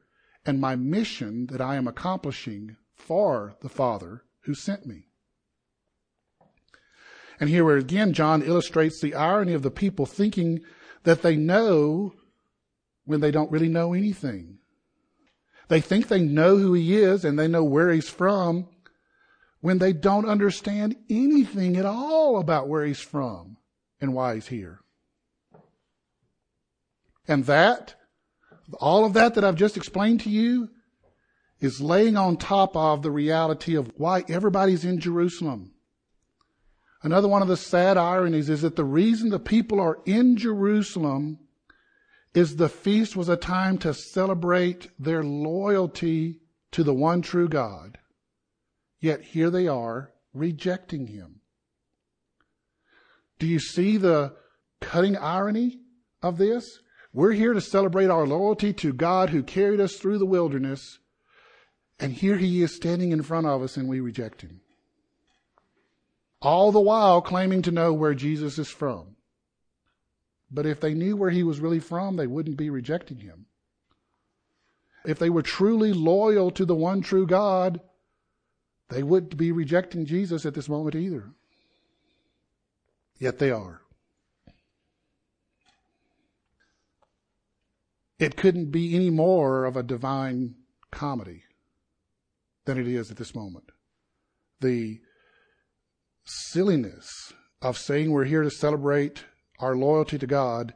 and 0.47 0.59
my 0.59 0.75
mission 0.75 1.47
that 1.49 1.61
I 1.61 1.77
am 1.77 1.87
accomplishing 1.87 2.77
for 2.95 3.57
the 3.61 3.69
Father 3.69 4.23
who 4.45 4.55
sent 4.55 4.87
me. 4.87 5.09
And 7.39 7.51
here 7.51 7.77
again, 7.77 8.15
John 8.15 8.43
illustrates 8.43 9.01
the 9.01 9.15
irony 9.15 9.53
of 9.53 9.63
the 9.63 9.71
people 9.71 10.07
thinking 10.07 10.61
that 11.09 11.23
they 11.23 11.37
know 11.37 12.13
when 13.07 13.21
they 13.21 13.31
don't 13.31 13.51
really 13.51 13.71
know 13.71 13.95
anything. 13.95 14.59
They 15.69 15.81
think 15.81 16.09
they 16.09 16.21
know 16.21 16.59
who 16.59 16.75
he 16.75 16.99
is 16.99 17.25
and 17.25 17.39
they 17.39 17.49
know 17.49 17.65
where 17.65 17.91
he's 17.91 18.11
from 18.11 18.69
when 19.63 19.79
they 19.79 19.95
don't 19.95 20.29
understand 20.29 20.97
anything 21.09 21.79
at 21.79 21.87
all 21.87 22.39
about 22.39 22.69
where 22.69 22.85
he's 22.85 23.01
from 23.01 23.57
and 24.03 24.13
why 24.13 24.35
he's 24.35 24.49
here. 24.49 24.81
And 27.27 27.47
that, 27.47 27.95
all 28.79 29.07
of 29.07 29.15
that 29.15 29.35
that 29.35 29.45
I've 29.45 29.55
just 29.55 29.79
explained 29.79 30.21
to 30.21 30.31
you, 30.31 30.69
is 31.59 31.81
laying 31.81 32.19
on 32.19 32.37
top 32.37 32.77
of 32.77 33.01
the 33.01 33.11
reality 33.11 33.75
of 33.77 33.91
why 33.97 34.25
everybody's 34.29 34.85
in 34.85 35.01
Jerusalem. 35.01 35.73
Another 37.03 37.29
one 37.29 37.43
of 37.43 37.49
the 37.49 37.57
sad 37.57 37.97
ironies 37.97 38.49
is 38.49 38.63
that 38.63 38.77
the 38.77 38.85
reason 38.85 39.31
the 39.31 39.39
people 39.39 39.81
are 39.81 39.99
in 40.05 40.37
Jerusalem 40.37 41.39
is 42.35 42.57
the 42.57 42.69
feast 42.69 43.17
was 43.17 43.29
a 43.29 43.37
time 43.37 43.79
to 43.79 43.95
celebrate 43.95 44.91
their 44.99 45.23
loyalty 45.23 46.41
to 46.73 46.83
the 46.83 46.95
one 46.95 47.23
true 47.23 47.49
God. 47.49 47.99
Yet 49.01 49.23
here 49.23 49.49
they 49.49 49.69
are 49.69 50.13
rejecting 50.35 51.07
him. 51.07 51.41
Do 53.39 53.47
you 53.47 53.61
see 53.61 53.97
the 53.97 54.35
cutting 54.81 55.17
irony 55.17 55.79
of 56.21 56.37
this? 56.37 56.81
We're 57.13 57.33
here 57.33 57.53
to 57.53 57.61
celebrate 57.61 58.11
our 58.11 58.27
loyalty 58.27 58.73
to 58.75 58.93
God 58.93 59.31
who 59.31 59.43
carried 59.45 59.81
us 59.81 59.97
through 59.97 60.19
the 60.19 60.27
wilderness, 60.27 60.99
and 62.01 62.13
here 62.13 62.37
he 62.37 62.61
is 62.63 62.75
standing 62.75 63.13
in 63.13 63.23
front 63.23 63.47
of 63.47 63.63
us 63.63 63.77
and 63.77 63.89
we 63.89 64.01
reject 64.01 64.43
him 64.43 64.61
all 66.41 66.73
the 66.73 66.81
while 66.81 67.21
claiming 67.21 67.63
to 67.63 67.71
know 67.71 67.93
where 67.93 68.15
Jesus 68.15 68.59
is 68.59 68.69
from. 68.69 69.17
But 70.51 70.67
if 70.67 70.81
they 70.81 70.95
knew 70.95 71.17
where 71.17 71.31
he 71.31 71.43
was 71.43 71.61
really 71.61 71.81
from, 71.81 72.17
they 72.17 72.27
wouldn't 72.27 72.57
be 72.57 72.71
rejecting 72.71 73.19
him. 73.19 73.47
If 75.05 75.19
they 75.19 75.31
were 75.31 75.43
truly 75.43 75.93
loyal 75.93 76.51
to 76.53 76.65
the 76.65 76.75
one 76.75 77.01
true 77.01 77.27
God, 77.27 77.81
they 78.89 79.03
wouldn't 79.03 79.37
be 79.37 79.53
rejecting 79.53 80.07
Jesus 80.07 80.47
at 80.47 80.55
this 80.55 80.69
moment 80.69 80.95
either. 80.95 81.31
Yet 83.19 83.39
they 83.39 83.51
are. 83.51 83.83
It 88.19 88.37
couldn't 88.37 88.71
be 88.71 88.95
any 88.95 89.11
more 89.11 89.65
of 89.65 89.77
a 89.77 89.83
divine 89.83 90.57
comedy 90.91 91.45
than 92.65 92.79
it 92.79 92.89
is 92.89 93.11
at 93.11 93.17
this 93.17 93.35
moment. 93.35 93.71
The 94.61 95.01
silliness 96.29 97.33
of 97.61 97.79
saying 97.79 98.11
we're 98.11 98.25
here 98.25 98.43
to 98.43 98.51
celebrate 98.51 99.25
our 99.59 99.75
loyalty 99.75 100.19
to 100.19 100.27
God, 100.27 100.75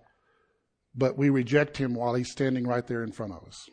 but 0.95 1.17
we 1.17 1.31
reject 1.31 1.77
Him 1.77 1.95
while 1.95 2.15
He's 2.15 2.31
standing 2.31 2.67
right 2.67 2.87
there 2.87 3.03
in 3.03 3.13
front 3.13 3.33
of 3.33 3.47
us. 3.47 3.69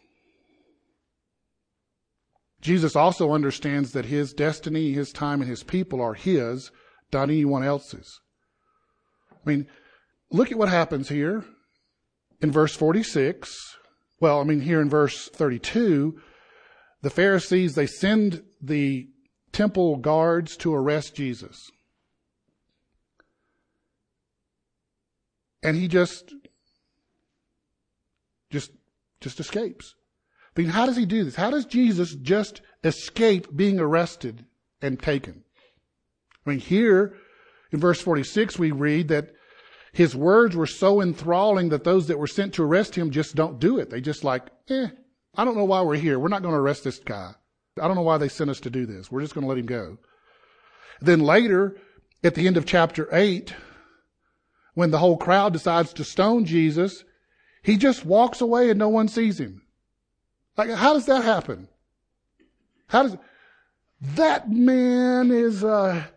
Jesus 2.62 2.96
also 2.96 3.32
understands 3.32 3.92
that 3.94 4.06
His 4.06 4.34
destiny, 4.34 4.92
His 4.92 5.12
time, 5.12 5.42
and 5.42 5.50
His 5.50 5.64
people 5.64 6.02
are 6.02 6.14
His, 6.14 6.72
not 7.12 7.30
anyone 7.30 7.64
else's. 7.64 8.20
I 9.32 9.50
mean, 9.50 9.68
look 10.32 10.52
at 10.52 10.58
what 10.58 10.70
happens 10.70 11.10
here 11.10 11.46
in 12.42 12.52
verse 12.52 12.76
46. 12.76 13.78
Well, 14.20 14.42
I 14.42 14.44
mean, 14.44 14.62
here 14.62 14.82
in 14.82 14.90
verse 14.90 15.30
32, 15.30 16.20
the 17.02 17.10
Pharisees, 17.10 17.76
they 17.76 17.88
send 17.88 18.44
the 18.62 19.08
temple 19.52 19.98
guards 19.98 20.58
to 20.58 20.74
arrest 20.74 21.16
Jesus. 21.16 21.72
And 25.62 25.76
he 25.76 25.88
just, 25.88 26.34
just, 28.50 28.72
just 29.20 29.40
escapes. 29.40 29.96
I 30.56 30.62
mean, 30.62 30.70
how 30.70 30.86
does 30.86 30.96
he 30.96 31.06
do 31.06 31.24
this? 31.24 31.36
How 31.36 31.50
does 31.50 31.66
Jesus 31.66 32.16
just 32.16 32.62
escape 32.84 33.56
being 33.56 33.80
arrested 33.80 34.46
and 34.82 35.00
taken? 35.00 35.44
I 36.46 36.50
mean, 36.50 36.60
here 36.60 37.16
in 37.72 37.80
verse 37.80 38.02
46, 38.02 38.58
we 38.58 38.72
read 38.72 39.10
that 39.10 39.32
his 39.92 40.16
words 40.16 40.56
were 40.56 40.68
so 40.68 41.02
enthralling 41.02 41.70
that 41.70 41.84
those 41.84 42.08
that 42.08 42.20
were 42.20 42.28
sent 42.28 42.54
to 42.54 42.64
arrest 42.64 42.96
him 42.96 43.12
just 43.12 43.36
don't 43.36 43.60
do 43.60 43.80
it. 43.80 43.90
They 43.90 44.02
just 44.02 44.24
like, 44.24 44.48
eh, 44.70 44.88
I 45.36 45.46
don't 45.46 45.58
know 45.58 45.66
why 45.66 45.82
we're 45.82 45.96
here. 45.96 46.20
We're 46.20 46.30
not 46.30 46.42
going 46.42 46.54
to 46.54 46.60
arrest 46.60 46.84
this 46.84 47.00
guy. 47.00 47.34
I 47.82 47.88
don't 47.88 47.96
know 47.96 48.02
why 48.02 48.18
they 48.18 48.30
sent 48.30 48.50
us 48.50 48.60
to 48.62 48.70
do 48.70 48.86
this. 48.86 49.12
We're 49.12 49.22
just 49.22 49.34
going 49.34 49.44
to 49.44 49.50
let 49.50 49.58
him 49.58 49.66
go. 49.66 49.98
Then 51.02 51.20
later, 51.20 51.78
at 52.24 52.36
the 52.36 52.48
end 52.48 52.58
of 52.58 52.66
chapter 52.66 53.08
8, 53.12 53.54
when 54.74 54.92
the 54.92 54.98
whole 54.98 55.18
crowd 55.18 55.54
decides 55.54 55.94
to 55.94 56.04
stone 56.04 56.46
Jesus, 56.46 57.04
he 57.64 57.78
just 57.78 58.06
walks 58.06 58.42
away 58.42 58.70
and 58.70 58.80
no 58.80 58.90
one 58.90 59.08
sees 59.08 59.40
him. 59.40 59.62
Like, 60.58 60.70
how 60.72 60.94
does 60.94 61.06
that 61.06 61.24
happen? 61.24 61.70
How 62.88 63.04
does, 63.04 63.18
that 64.02 64.52
man 64.52 65.32
is 65.32 65.64
a, 65.64 66.10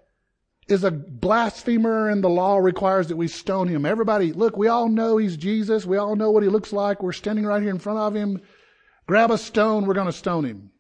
is 0.69 0.83
a 0.85 0.91
blasphemer 0.91 2.09
and 2.09 2.25
the 2.25 2.29
law 2.29 2.59
requires 2.59 3.09
that 3.09 3.17
we 3.17 3.29
stone 3.29 3.69
him. 3.69 3.87
Everybody, 3.87 4.33
look, 4.33 4.57
we 4.57 4.69
all 4.69 4.89
know 4.89 5.17
he's 5.17 5.37
Jesus. 5.37 5.87
We 5.87 5.97
all 5.97 6.17
know 6.17 6.31
what 6.31 6.43
he 6.43 6.49
looks 6.49 6.73
like. 6.73 7.03
We're 7.03 7.13
standing 7.13 7.47
right 7.47 7.63
here 7.63 7.71
in 7.71 7.79
front 7.79 8.01
of 8.01 8.15
him. 8.15 8.41
Grab 9.07 9.31
a 9.31 9.39
stone. 9.39 9.87
We're 9.87 9.95
going 9.95 10.07
to 10.07 10.13
stone 10.13 10.45
him. 10.45 10.72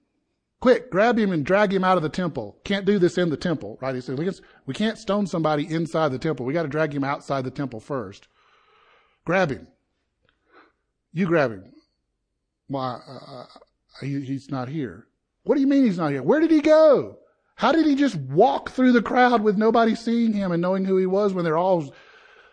Quick, 0.63 0.93
grab 0.93 1.19
him 1.19 1.33
and 1.33 1.45
drag 1.45 1.73
him 1.75 1.83
out 1.83 1.97
of 1.97 2.05
the 2.05 2.09
temple. 2.09 2.57
Can't 2.63 2.87
do 2.87 3.01
this 3.01 3.19
in 3.19 3.31
the 3.31 3.37
temple, 3.37 3.79
right? 3.81 3.97
He 3.97 4.01
said, 4.01 4.17
we 4.65 4.75
can't 4.75 4.97
stone 4.97 5.27
somebody 5.27 5.69
inside 5.69 6.11
the 6.13 6.21
temple. 6.21 6.47
We 6.47 6.53
got 6.53 6.63
to 6.63 6.69
drag 6.69 6.95
him 6.95 7.03
outside 7.03 7.43
the 7.43 7.51
temple 7.51 7.81
first. 7.81 8.29
Grab 9.25 9.51
him. 9.51 9.67
You 11.13 11.27
grab 11.27 11.51
him. 11.51 11.73
Why? 12.69 13.01
Uh, 13.09 13.41
uh, 13.41 13.47
he, 14.03 14.21
he's 14.21 14.53
not 14.53 14.69
here. 14.69 15.09
What 15.43 15.57
do 15.57 15.61
you 15.61 15.67
mean 15.67 15.85
he's 15.85 15.99
not 15.99 16.13
here? 16.13 16.23
Where 16.23 16.39
did 16.39 16.53
he 16.53 16.61
go? 16.61 17.19
How 17.57 17.73
did 17.73 17.85
he 17.85 17.97
just 17.97 18.15
walk 18.15 18.71
through 18.71 18.93
the 18.93 19.03
crowd 19.03 19.43
with 19.43 19.59
nobody 19.59 19.97
seeing 19.97 20.33
him 20.33 20.53
and 20.53 20.63
knowing 20.63 20.85
who 20.85 20.97
he 20.97 21.07
was 21.07 21.35
when 21.35 21.45
they're 21.45 21.59
all 21.59 21.93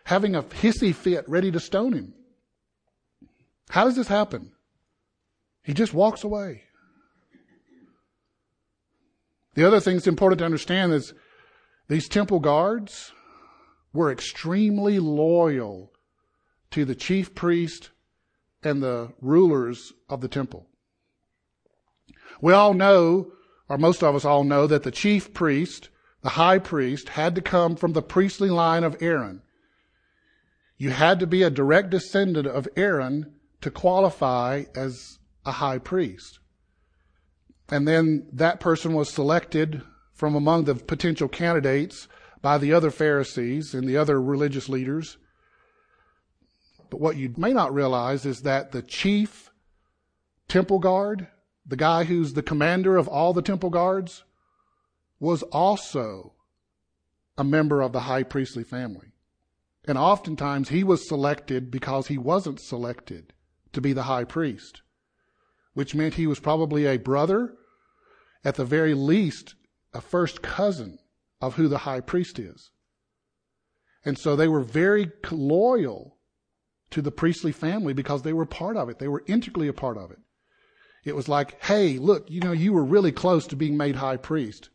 having 0.05 0.33
a 0.33 0.41
hissy 0.41 0.95
fit 0.95 1.29
ready 1.29 1.51
to 1.51 1.59
stone 1.59 1.93
him? 1.93 2.15
How 3.69 3.85
does 3.85 3.95
this 3.95 4.07
happen? 4.07 4.53
He 5.61 5.75
just 5.75 5.93
walks 5.93 6.23
away. 6.23 6.63
The 9.59 9.67
other 9.67 9.81
thing 9.81 9.95
that's 9.97 10.07
important 10.07 10.39
to 10.39 10.45
understand 10.45 10.93
is 10.93 11.13
these 11.89 12.07
temple 12.07 12.39
guards 12.39 13.11
were 13.91 14.09
extremely 14.09 14.99
loyal 14.99 15.91
to 16.71 16.85
the 16.85 16.95
chief 16.95 17.35
priest 17.35 17.89
and 18.63 18.81
the 18.81 19.11
rulers 19.19 19.91
of 20.07 20.21
the 20.21 20.29
temple. 20.29 20.67
We 22.39 22.53
all 22.53 22.73
know, 22.73 23.33
or 23.67 23.77
most 23.77 24.01
of 24.01 24.15
us 24.15 24.23
all 24.23 24.45
know, 24.45 24.65
that 24.65 24.83
the 24.83 24.91
chief 24.91 25.33
priest, 25.33 25.89
the 26.21 26.29
high 26.29 26.59
priest, 26.59 27.09
had 27.09 27.35
to 27.35 27.41
come 27.41 27.75
from 27.75 27.91
the 27.91 28.01
priestly 28.01 28.49
line 28.49 28.85
of 28.85 28.95
Aaron. 29.01 29.41
You 30.77 30.91
had 30.91 31.19
to 31.19 31.27
be 31.27 31.43
a 31.43 31.49
direct 31.49 31.89
descendant 31.89 32.47
of 32.47 32.69
Aaron 32.77 33.33
to 33.59 33.69
qualify 33.69 34.63
as 34.73 35.19
a 35.45 35.51
high 35.51 35.79
priest. 35.79 36.39
And 37.71 37.87
then 37.87 38.27
that 38.33 38.59
person 38.59 38.93
was 38.93 39.09
selected 39.09 39.81
from 40.13 40.35
among 40.35 40.63
the 40.63 40.75
potential 40.75 41.27
candidates 41.27 42.07
by 42.41 42.57
the 42.57 42.73
other 42.73 42.91
Pharisees 42.91 43.73
and 43.73 43.87
the 43.87 43.97
other 43.97 44.21
religious 44.21 44.69
leaders. 44.69 45.17
But 46.89 46.99
what 46.99 47.17
you 47.17 47.33
may 47.37 47.53
not 47.53 47.73
realize 47.73 48.25
is 48.25 48.41
that 48.41 48.71
the 48.71 48.81
chief 48.81 49.51
temple 50.47 50.79
guard, 50.79 51.27
the 51.65 51.75
guy 51.75 52.05
who's 52.05 52.33
the 52.33 52.41
commander 52.41 52.97
of 52.97 53.07
all 53.07 53.33
the 53.33 53.41
temple 53.41 53.69
guards, 53.69 54.23
was 55.19 55.43
also 55.43 56.33
a 57.37 57.43
member 57.43 57.81
of 57.81 57.91
the 57.91 58.01
high 58.01 58.23
priestly 58.23 58.63
family. 58.63 59.13
And 59.85 59.97
oftentimes 59.97 60.69
he 60.69 60.83
was 60.83 61.07
selected 61.07 61.71
because 61.71 62.07
he 62.07 62.17
wasn't 62.17 62.59
selected 62.59 63.33
to 63.73 63.81
be 63.81 63.93
the 63.93 64.03
high 64.03 64.23
priest, 64.23 64.81
which 65.73 65.95
meant 65.95 66.15
he 66.15 66.27
was 66.27 66.39
probably 66.39 66.85
a 66.85 66.97
brother, 66.97 67.55
at 68.43 68.55
the 68.55 68.65
very 68.65 68.93
least, 68.93 69.55
a 69.93 70.01
first 70.01 70.41
cousin 70.41 70.99
of 71.41 71.55
who 71.55 71.67
the 71.67 71.79
high 71.79 72.01
priest 72.01 72.39
is. 72.39 72.71
And 74.05 74.17
so 74.17 74.35
they 74.35 74.47
were 74.47 74.61
very 74.61 75.11
loyal 75.29 76.17
to 76.91 77.01
the 77.01 77.11
priestly 77.11 77.51
family 77.51 77.93
because 77.93 78.23
they 78.23 78.33
were 78.33 78.45
part 78.45 78.77
of 78.77 78.89
it. 78.89 78.99
They 78.99 79.07
were 79.07 79.23
integrally 79.27 79.67
a 79.67 79.73
part 79.73 79.97
of 79.97 80.11
it. 80.11 80.19
It 81.05 81.15
was 81.15 81.29
like, 81.29 81.63
hey, 81.63 81.97
look, 81.97 82.29
you 82.29 82.41
know, 82.41 82.51
you 82.51 82.73
were 82.73 82.83
really 82.83 83.11
close 83.11 83.47
to 83.47 83.55
being 83.55 83.77
made 83.77 83.95
high 83.95 84.17
priest, 84.17 84.69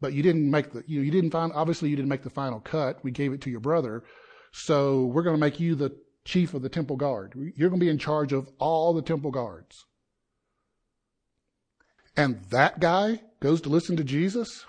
but 0.00 0.12
you 0.12 0.22
didn't 0.22 0.50
make 0.50 0.72
the, 0.72 0.84
you, 0.86 0.98
know, 0.98 1.04
you 1.04 1.10
didn't 1.10 1.30
find, 1.30 1.52
obviously 1.54 1.88
you 1.88 1.96
didn't 1.96 2.08
make 2.08 2.22
the 2.22 2.30
final 2.30 2.60
cut. 2.60 3.02
We 3.02 3.10
gave 3.10 3.32
it 3.32 3.40
to 3.42 3.50
your 3.50 3.60
brother. 3.60 4.04
So 4.52 5.06
we're 5.06 5.22
going 5.22 5.36
to 5.36 5.40
make 5.40 5.60
you 5.60 5.74
the 5.74 5.96
chief 6.24 6.54
of 6.54 6.62
the 6.62 6.68
temple 6.68 6.96
guard. 6.96 7.34
You're 7.56 7.70
going 7.70 7.80
to 7.80 7.84
be 7.84 7.90
in 7.90 7.98
charge 7.98 8.32
of 8.32 8.50
all 8.58 8.92
the 8.92 9.02
temple 9.02 9.30
guards. 9.30 9.86
And 12.16 12.44
that 12.50 12.80
guy 12.80 13.22
goes 13.40 13.60
to 13.62 13.68
listen 13.68 13.96
to 13.96 14.04
Jesus 14.04 14.64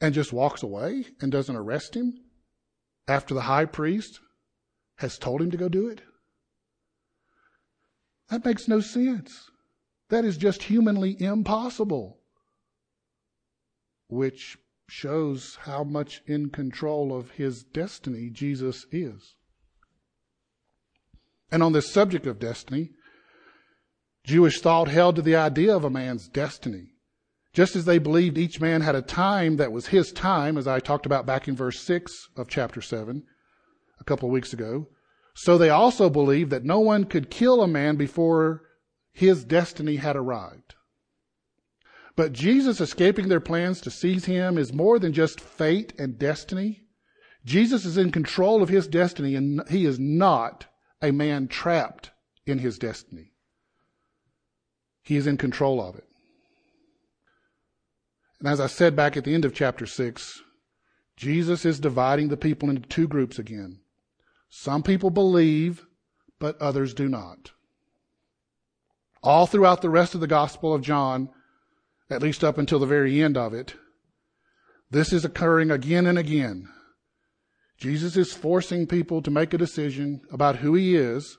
and 0.00 0.14
just 0.14 0.32
walks 0.32 0.62
away 0.62 1.06
and 1.20 1.32
doesn't 1.32 1.56
arrest 1.56 1.94
him 1.96 2.20
after 3.08 3.34
the 3.34 3.42
high 3.42 3.64
priest 3.64 4.20
has 4.96 5.18
told 5.18 5.40
him 5.40 5.50
to 5.50 5.56
go 5.56 5.68
do 5.68 5.88
it? 5.88 6.02
That 8.28 8.44
makes 8.44 8.68
no 8.68 8.80
sense. 8.80 9.50
That 10.08 10.24
is 10.24 10.36
just 10.36 10.64
humanly 10.64 11.20
impossible. 11.20 12.18
Which 14.08 14.58
shows 14.88 15.56
how 15.62 15.84
much 15.84 16.22
in 16.26 16.50
control 16.50 17.16
of 17.16 17.30
his 17.32 17.62
destiny 17.62 18.28
Jesus 18.30 18.86
is. 18.90 19.36
And 21.50 21.62
on 21.62 21.72
this 21.72 21.90
subject 21.90 22.26
of 22.26 22.38
destiny, 22.38 22.90
Jewish 24.24 24.60
thought 24.60 24.88
held 24.88 25.16
to 25.16 25.22
the 25.22 25.36
idea 25.36 25.74
of 25.74 25.84
a 25.84 25.90
man's 25.90 26.28
destiny. 26.28 26.94
Just 27.52 27.76
as 27.76 27.84
they 27.84 27.98
believed 27.98 28.38
each 28.38 28.60
man 28.60 28.80
had 28.80 28.94
a 28.94 29.02
time 29.02 29.56
that 29.56 29.72
was 29.72 29.88
his 29.88 30.12
time, 30.12 30.56
as 30.56 30.66
I 30.66 30.80
talked 30.80 31.06
about 31.06 31.26
back 31.26 31.48
in 31.48 31.56
verse 31.56 31.80
6 31.80 32.28
of 32.36 32.48
chapter 32.48 32.80
7 32.80 33.24
a 34.00 34.04
couple 34.04 34.28
of 34.28 34.32
weeks 34.32 34.52
ago, 34.52 34.88
so 35.34 35.58
they 35.58 35.70
also 35.70 36.08
believed 36.08 36.50
that 36.50 36.64
no 36.64 36.80
one 36.80 37.04
could 37.04 37.30
kill 37.30 37.62
a 37.62 37.68
man 37.68 37.96
before 37.96 38.62
his 39.12 39.44
destiny 39.44 39.96
had 39.96 40.16
arrived. 40.16 40.74
But 42.16 42.32
Jesus 42.32 42.80
escaping 42.80 43.28
their 43.28 43.40
plans 43.40 43.80
to 43.82 43.90
seize 43.90 44.26
him 44.26 44.58
is 44.58 44.72
more 44.72 44.98
than 44.98 45.12
just 45.12 45.40
fate 45.40 45.92
and 45.98 46.18
destiny. 46.18 46.84
Jesus 47.44 47.84
is 47.84 47.96
in 47.96 48.12
control 48.12 48.62
of 48.62 48.68
his 48.68 48.86
destiny 48.86 49.34
and 49.34 49.62
he 49.68 49.84
is 49.84 49.98
not 49.98 50.66
a 51.00 51.10
man 51.10 51.48
trapped 51.48 52.10
in 52.46 52.58
his 52.58 52.78
destiny. 52.78 53.31
He 55.02 55.16
is 55.16 55.26
in 55.26 55.36
control 55.36 55.80
of 55.80 55.96
it. 55.96 56.04
And 58.38 58.48
as 58.48 58.60
I 58.60 58.66
said 58.66 58.96
back 58.96 59.16
at 59.16 59.24
the 59.24 59.34
end 59.34 59.44
of 59.44 59.54
chapter 59.54 59.86
6, 59.86 60.40
Jesus 61.16 61.64
is 61.64 61.78
dividing 61.78 62.28
the 62.28 62.36
people 62.36 62.70
into 62.70 62.88
two 62.88 63.06
groups 63.06 63.38
again. 63.38 63.80
Some 64.48 64.82
people 64.82 65.10
believe, 65.10 65.86
but 66.38 66.60
others 66.60 66.94
do 66.94 67.08
not. 67.08 67.52
All 69.22 69.46
throughout 69.46 69.82
the 69.82 69.90
rest 69.90 70.14
of 70.14 70.20
the 70.20 70.26
Gospel 70.26 70.74
of 70.74 70.82
John, 70.82 71.30
at 72.10 72.22
least 72.22 72.42
up 72.42 72.58
until 72.58 72.78
the 72.78 72.86
very 72.86 73.22
end 73.22 73.36
of 73.36 73.54
it, 73.54 73.76
this 74.90 75.12
is 75.12 75.24
occurring 75.24 75.70
again 75.70 76.06
and 76.06 76.18
again. 76.18 76.68
Jesus 77.78 78.16
is 78.16 78.32
forcing 78.32 78.86
people 78.86 79.22
to 79.22 79.30
make 79.30 79.54
a 79.54 79.58
decision 79.58 80.20
about 80.30 80.56
who 80.56 80.74
he 80.74 80.96
is, 80.96 81.38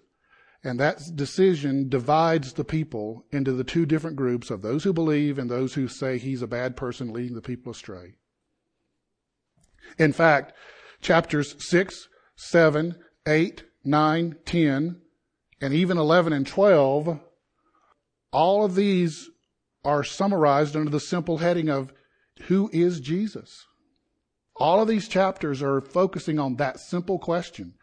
and 0.63 0.80
that 0.80 1.02
decision 1.15 1.89
divides 1.89 2.54
the 2.54 2.63
people 2.63 3.26
into 3.32 3.52
the 3.52 3.65
two 3.65 3.86
different 3.86 4.15
groups 4.15 4.49
of 4.49 4.62
those 4.62 4.84
who 4.84 4.93
believe 4.93 5.38
and 5.38 5.49
those 5.49 5.73
who 5.73 5.88
say 5.88 6.17
he's 6.17 6.41
a 6.41 6.47
bad 6.47 6.78
person 6.78 7.12
leading 7.12 7.36
the 7.36 7.41
people 7.41 7.71
astray. 7.71 8.13
In 9.99 10.13
fact, 10.13 10.54
chapters 11.02 11.56
6, 11.67 12.08
7, 12.38 12.95
8, 13.28 13.63
9, 13.84 14.36
10, 14.45 15.02
and 15.60 15.73
even 15.73 15.97
11 15.97 16.32
and 16.32 16.47
12, 16.47 17.19
all 18.32 18.63
of 18.63 18.76
these 18.76 19.30
are 19.84 20.04
summarized 20.04 20.78
under 20.78 20.89
the 20.89 20.99
simple 20.99 21.39
heading 21.39 21.69
of 21.69 21.91
Who 22.43 22.69
is 22.71 23.02
Jesus? 23.02 23.65
All 24.56 24.82
of 24.82 24.88
these 24.88 25.10
chapters 25.10 25.62
are 25.62 25.82
focusing 25.82 26.39
on 26.39 26.56
that 26.56 26.80
simple 26.80 27.19
question, 27.19 27.73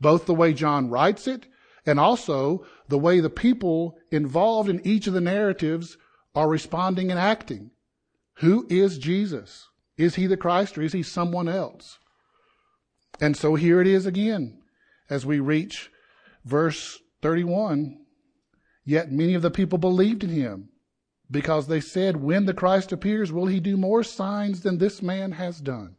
both 0.00 0.24
the 0.24 0.34
way 0.34 0.54
John 0.54 0.88
writes 0.88 1.26
it 1.26 1.46
and 1.86 1.98
also 1.98 2.64
the 2.88 2.98
way 2.98 3.20
the 3.20 3.30
people 3.30 3.96
involved 4.10 4.68
in 4.68 4.86
each 4.86 5.06
of 5.06 5.14
the 5.14 5.20
narratives 5.20 5.96
are 6.34 6.48
responding 6.48 7.10
and 7.10 7.18
acting. 7.18 7.70
Who 8.34 8.66
is 8.68 8.98
Jesus? 8.98 9.68
Is 9.96 10.14
he 10.14 10.26
the 10.26 10.36
Christ 10.36 10.78
or 10.78 10.82
is 10.82 10.92
he 10.92 11.02
someone 11.02 11.48
else? 11.48 11.98
And 13.20 13.36
so 13.36 13.54
here 13.54 13.80
it 13.80 13.86
is 13.86 14.06
again 14.06 14.62
as 15.10 15.26
we 15.26 15.40
reach 15.40 15.90
verse 16.44 17.00
31. 17.22 17.98
Yet 18.84 19.12
many 19.12 19.34
of 19.34 19.42
the 19.42 19.50
people 19.50 19.78
believed 19.78 20.24
in 20.24 20.30
him 20.30 20.70
because 21.30 21.66
they 21.66 21.80
said, 21.80 22.16
When 22.16 22.46
the 22.46 22.54
Christ 22.54 22.92
appears, 22.92 23.30
will 23.30 23.46
he 23.46 23.60
do 23.60 23.76
more 23.76 24.02
signs 24.02 24.62
than 24.62 24.78
this 24.78 25.02
man 25.02 25.32
has 25.32 25.60
done? 25.60 25.96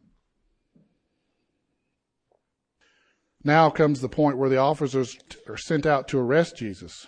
Now 3.44 3.70
comes 3.70 4.00
the 4.00 4.08
point 4.08 4.38
where 4.38 4.48
the 4.48 4.58
officers 4.58 5.18
are 5.48 5.56
sent 5.56 5.86
out 5.86 6.08
to 6.08 6.18
arrest 6.18 6.56
Jesus. 6.56 7.06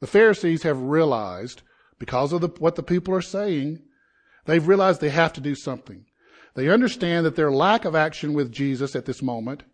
The 0.00 0.06
Pharisees 0.06 0.62
have 0.62 0.80
realized, 0.80 1.62
because 1.98 2.32
of 2.32 2.40
the, 2.40 2.48
what 2.58 2.76
the 2.76 2.82
people 2.82 3.14
are 3.14 3.22
saying, 3.22 3.80
they've 4.44 4.66
realized 4.66 5.00
they 5.00 5.10
have 5.10 5.32
to 5.34 5.40
do 5.40 5.54
something. 5.54 6.04
They 6.54 6.68
understand 6.68 7.26
that 7.26 7.36
their 7.36 7.50
lack 7.50 7.84
of 7.84 7.96
action 7.96 8.34
with 8.34 8.52
Jesus 8.52 8.94
at 8.94 9.06
this 9.06 9.22
moment 9.22 9.64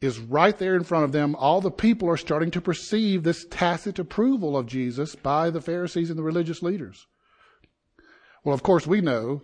is 0.00 0.18
right 0.18 0.56
there 0.58 0.76
in 0.76 0.84
front 0.84 1.04
of 1.04 1.12
them. 1.12 1.34
All 1.34 1.60
the 1.60 1.70
people 1.70 2.08
are 2.08 2.16
starting 2.16 2.50
to 2.52 2.60
perceive 2.60 3.22
this 3.22 3.46
tacit 3.50 3.98
approval 3.98 4.56
of 4.56 4.66
Jesus 4.66 5.14
by 5.14 5.50
the 5.50 5.60
Pharisees 5.60 6.10
and 6.10 6.18
the 6.18 6.22
religious 6.22 6.62
leaders. 6.62 7.06
Well, 8.44 8.54
of 8.54 8.62
course, 8.62 8.86
we 8.86 9.00
know 9.00 9.42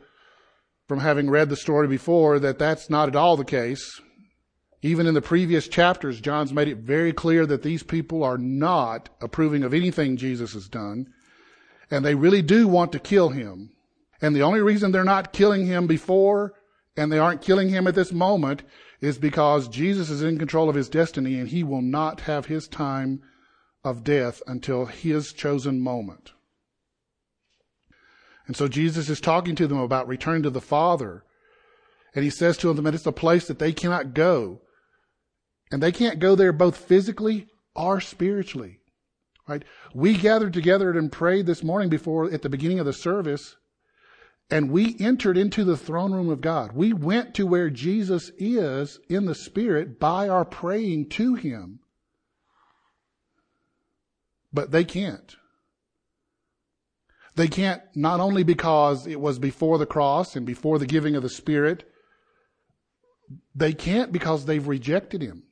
from 0.86 1.00
having 1.00 1.30
read 1.30 1.48
the 1.48 1.56
story 1.56 1.88
before 1.88 2.38
that 2.40 2.58
that's 2.58 2.90
not 2.90 3.08
at 3.08 3.16
all 3.16 3.36
the 3.36 3.44
case. 3.44 4.00
Even 4.82 5.06
in 5.06 5.14
the 5.14 5.20
previous 5.20 5.68
chapters, 5.68 6.20
John's 6.20 6.52
made 6.52 6.68
it 6.68 6.78
very 6.78 7.12
clear 7.12 7.44
that 7.46 7.62
these 7.62 7.82
people 7.82 8.24
are 8.24 8.38
not 8.38 9.10
approving 9.20 9.62
of 9.62 9.74
anything 9.74 10.16
Jesus 10.16 10.54
has 10.54 10.68
done, 10.68 11.12
and 11.90 12.04
they 12.04 12.14
really 12.14 12.40
do 12.40 12.66
want 12.66 12.92
to 12.92 12.98
kill 12.98 13.30
him. 13.30 13.72
And 14.22 14.34
the 14.34 14.42
only 14.42 14.60
reason 14.60 14.92
they're 14.92 15.04
not 15.04 15.32
killing 15.32 15.66
him 15.66 15.86
before 15.86 16.54
and 16.96 17.10
they 17.10 17.18
aren't 17.18 17.42
killing 17.42 17.68
him 17.68 17.86
at 17.86 17.94
this 17.94 18.12
moment 18.12 18.62
is 19.00 19.18
because 19.18 19.68
Jesus 19.68 20.10
is 20.10 20.22
in 20.22 20.38
control 20.38 20.68
of 20.68 20.74
his 20.74 20.88
destiny 20.88 21.38
and 21.38 21.48
he 21.48 21.64
will 21.64 21.82
not 21.82 22.20
have 22.22 22.46
his 22.46 22.68
time 22.68 23.22
of 23.82 24.04
death 24.04 24.42
until 24.46 24.86
his 24.86 25.32
chosen 25.32 25.80
moment. 25.80 26.32
And 28.46 28.56
so 28.56 28.68
Jesus 28.68 29.08
is 29.08 29.20
talking 29.20 29.54
to 29.56 29.66
them 29.66 29.78
about 29.78 30.08
returning 30.08 30.42
to 30.42 30.50
the 30.50 30.60
Father. 30.60 31.24
And 32.14 32.24
he 32.24 32.30
says 32.30 32.56
to 32.58 32.72
them 32.72 32.84
that 32.84 32.94
it's 32.94 33.06
a 33.06 33.12
place 33.12 33.46
that 33.46 33.58
they 33.58 33.72
cannot 33.72 34.12
go. 34.12 34.60
And 35.70 35.82
they 35.82 35.92
can't 35.92 36.18
go 36.18 36.34
there 36.34 36.52
both 36.52 36.76
physically 36.76 37.46
or 37.74 38.00
spiritually. 38.00 38.80
Right? 39.46 39.64
We 39.94 40.16
gathered 40.16 40.52
together 40.52 40.90
and 40.90 41.10
prayed 41.10 41.46
this 41.46 41.62
morning 41.62 41.88
before 41.88 42.30
at 42.30 42.42
the 42.42 42.48
beginning 42.48 42.78
of 42.78 42.86
the 42.86 42.92
service 42.92 43.56
and 44.50 44.70
we 44.70 44.96
entered 44.98 45.38
into 45.38 45.64
the 45.64 45.76
throne 45.76 46.12
room 46.12 46.28
of 46.28 46.40
God. 46.40 46.72
We 46.72 46.92
went 46.92 47.34
to 47.34 47.46
where 47.46 47.70
Jesus 47.70 48.32
is 48.36 48.98
in 49.08 49.26
the 49.26 49.34
Spirit 49.34 50.00
by 50.00 50.28
our 50.28 50.44
praying 50.44 51.10
to 51.10 51.34
Him. 51.34 51.80
But 54.52 54.72
they 54.72 54.84
can't. 54.84 55.36
They 57.36 57.46
can't 57.46 57.82
not 57.94 58.18
only 58.18 58.42
because 58.42 59.06
it 59.06 59.20
was 59.20 59.38
before 59.38 59.78
the 59.78 59.86
cross 59.86 60.34
and 60.34 60.44
before 60.44 60.80
the 60.80 60.86
giving 60.86 61.14
of 61.14 61.22
the 61.22 61.28
Spirit, 61.28 61.88
they 63.54 63.72
can't 63.72 64.10
because 64.10 64.44
they've 64.44 64.66
rejected 64.66 65.22
Him. 65.22 65.44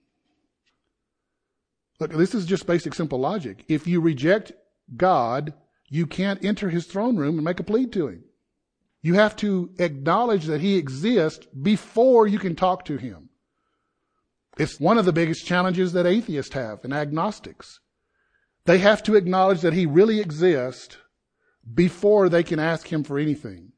Look, 2.00 2.12
this 2.12 2.34
is 2.34 2.46
just 2.46 2.66
basic 2.66 2.94
simple 2.94 3.18
logic. 3.18 3.64
If 3.68 3.86
you 3.86 4.00
reject 4.00 4.52
God, 4.96 5.52
you 5.88 6.06
can't 6.06 6.44
enter 6.44 6.70
His 6.70 6.86
throne 6.86 7.16
room 7.16 7.36
and 7.36 7.44
make 7.44 7.60
a 7.60 7.64
plea 7.64 7.86
to 7.86 8.08
Him. 8.08 8.24
You 9.02 9.14
have 9.14 9.36
to 9.36 9.70
acknowledge 9.78 10.46
that 10.46 10.60
He 10.60 10.76
exists 10.76 11.46
before 11.46 12.26
you 12.26 12.38
can 12.38 12.54
talk 12.56 12.84
to 12.86 12.96
Him. 12.96 13.30
It's 14.58 14.80
one 14.80 14.98
of 14.98 15.04
the 15.04 15.12
biggest 15.12 15.46
challenges 15.46 15.92
that 15.92 16.06
atheists 16.06 16.54
have 16.54 16.84
and 16.84 16.92
agnostics. 16.92 17.80
They 18.64 18.78
have 18.78 19.02
to 19.04 19.14
acknowledge 19.14 19.60
that 19.60 19.72
He 19.72 19.86
really 19.86 20.20
exists 20.20 20.96
before 21.74 22.28
they 22.28 22.42
can 22.42 22.58
ask 22.58 22.92
Him 22.92 23.04
for 23.04 23.18
anything. 23.18 23.72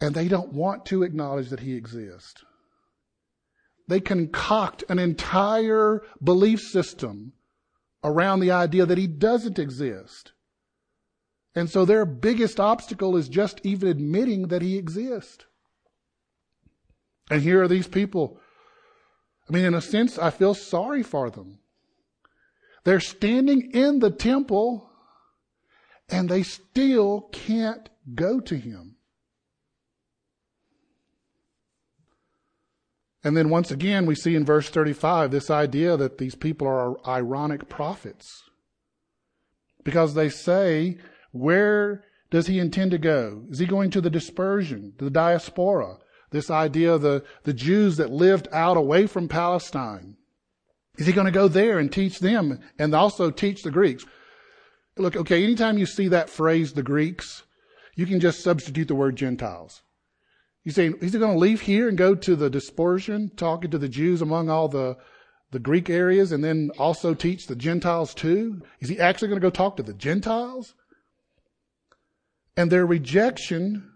and 0.00 0.14
they 0.14 0.28
don't 0.28 0.52
want 0.52 0.84
to 0.86 1.02
acknowledge 1.02 1.48
that 1.48 1.60
he 1.60 1.74
exists. 1.74 2.44
They 3.88 4.00
concoct 4.00 4.84
an 4.88 4.98
entire 4.98 6.02
belief 6.22 6.60
system 6.60 7.32
around 8.02 8.40
the 8.40 8.50
idea 8.50 8.86
that 8.86 8.98
he 8.98 9.06
doesn't 9.06 9.58
exist. 9.58 10.32
And 11.54 11.70
so 11.70 11.84
their 11.84 12.04
biggest 12.04 12.60
obstacle 12.60 13.16
is 13.16 13.28
just 13.28 13.60
even 13.64 13.88
admitting 13.88 14.48
that 14.48 14.62
he 14.62 14.76
exists. 14.76 15.44
And 17.30 17.42
here 17.42 17.62
are 17.62 17.68
these 17.68 17.88
people. 17.88 18.38
I 19.48 19.52
mean, 19.52 19.64
in 19.64 19.74
a 19.74 19.80
sense, 19.80 20.18
I 20.18 20.30
feel 20.30 20.54
sorry 20.54 21.02
for 21.02 21.30
them. 21.30 21.58
They're 22.84 23.00
standing 23.00 23.70
in 23.72 24.00
the 24.00 24.10
temple 24.10 24.90
and 26.08 26.28
they 26.28 26.42
still 26.42 27.28
can't 27.32 27.88
go 28.14 28.38
to 28.40 28.56
him. 28.56 28.96
And 33.26 33.36
then 33.36 33.48
once 33.48 33.72
again, 33.72 34.06
we 34.06 34.14
see 34.14 34.36
in 34.36 34.44
verse 34.44 34.68
35 34.68 35.32
this 35.32 35.50
idea 35.50 35.96
that 35.96 36.18
these 36.18 36.36
people 36.36 36.68
are 36.68 36.96
ironic 37.08 37.68
prophets. 37.68 38.44
Because 39.82 40.14
they 40.14 40.28
say, 40.28 40.98
where 41.32 42.04
does 42.30 42.46
he 42.46 42.60
intend 42.60 42.92
to 42.92 42.98
go? 42.98 43.42
Is 43.50 43.58
he 43.58 43.66
going 43.66 43.90
to 43.90 44.00
the 44.00 44.10
dispersion, 44.10 44.92
to 44.98 45.06
the 45.06 45.10
diaspora? 45.10 45.96
This 46.30 46.52
idea 46.52 46.92
of 46.94 47.02
the, 47.02 47.24
the 47.42 47.52
Jews 47.52 47.96
that 47.96 48.12
lived 48.12 48.46
out 48.52 48.76
away 48.76 49.08
from 49.08 49.26
Palestine. 49.26 50.16
Is 50.96 51.08
he 51.08 51.12
going 51.12 51.26
to 51.26 51.32
go 51.32 51.48
there 51.48 51.80
and 51.80 51.90
teach 51.90 52.20
them 52.20 52.60
and 52.78 52.94
also 52.94 53.32
teach 53.32 53.64
the 53.64 53.72
Greeks? 53.72 54.06
Look, 54.96 55.16
okay, 55.16 55.42
anytime 55.42 55.78
you 55.78 55.86
see 55.86 56.06
that 56.06 56.30
phrase, 56.30 56.74
the 56.74 56.84
Greeks, 56.84 57.42
you 57.96 58.06
can 58.06 58.20
just 58.20 58.44
substitute 58.44 58.86
the 58.86 58.94
word 58.94 59.16
Gentiles. 59.16 59.82
You 60.66 60.72
say, 60.72 60.88
is 60.88 61.12
he 61.12 61.18
going 61.20 61.34
to 61.34 61.38
leave 61.38 61.60
here 61.60 61.88
and 61.88 61.96
go 61.96 62.16
to 62.16 62.34
the 62.34 62.50
dispersion, 62.50 63.30
talking 63.36 63.70
to 63.70 63.78
the 63.78 63.88
Jews 63.88 64.20
among 64.20 64.50
all 64.50 64.66
the, 64.66 64.96
the 65.52 65.60
Greek 65.60 65.88
areas 65.88 66.32
and 66.32 66.42
then 66.42 66.72
also 66.76 67.14
teach 67.14 67.46
the 67.46 67.54
Gentiles 67.54 68.12
too? 68.12 68.62
Is 68.80 68.88
he 68.88 68.98
actually 68.98 69.28
going 69.28 69.40
to 69.40 69.46
go 69.46 69.50
talk 69.50 69.76
to 69.76 69.84
the 69.84 69.94
Gentiles? 69.94 70.74
And 72.56 72.68
their 72.68 72.84
rejection 72.84 73.92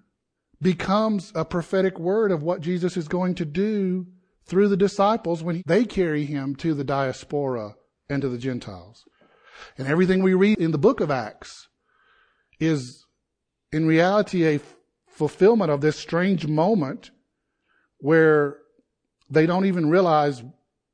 becomes 0.62 1.32
a 1.34 1.44
prophetic 1.44 1.98
word 1.98 2.30
of 2.30 2.44
what 2.44 2.60
Jesus 2.60 2.96
is 2.96 3.08
going 3.08 3.34
to 3.34 3.44
do 3.44 4.06
through 4.46 4.68
the 4.68 4.76
disciples 4.76 5.42
when 5.42 5.64
they 5.66 5.84
carry 5.84 6.24
him 6.24 6.54
to 6.56 6.72
the 6.72 6.84
diaspora 6.84 7.74
and 8.08 8.22
to 8.22 8.28
the 8.28 8.38
Gentiles. 8.38 9.02
And 9.76 9.88
everything 9.88 10.22
we 10.22 10.34
read 10.34 10.58
in 10.58 10.70
the 10.70 10.78
book 10.78 11.00
of 11.00 11.10
Acts 11.10 11.66
is 12.60 13.06
in 13.72 13.88
reality 13.88 14.46
a 14.46 14.60
fulfillment 15.10 15.70
of 15.70 15.80
this 15.80 15.98
strange 15.98 16.46
moment 16.46 17.10
where 17.98 18.58
they 19.28 19.46
don't 19.46 19.66
even 19.66 19.90
realize 19.90 20.42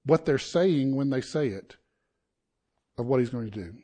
what 0.05 0.25
they're 0.25 0.39
saying 0.39 0.95
when 0.97 1.11
they 1.11 1.21
say 1.21 1.49
it 1.49 1.77
of 2.99 3.07
what 3.07 3.21
he's 3.21 3.31
going 3.31 3.51
to 3.51 3.63
do. 3.65 3.75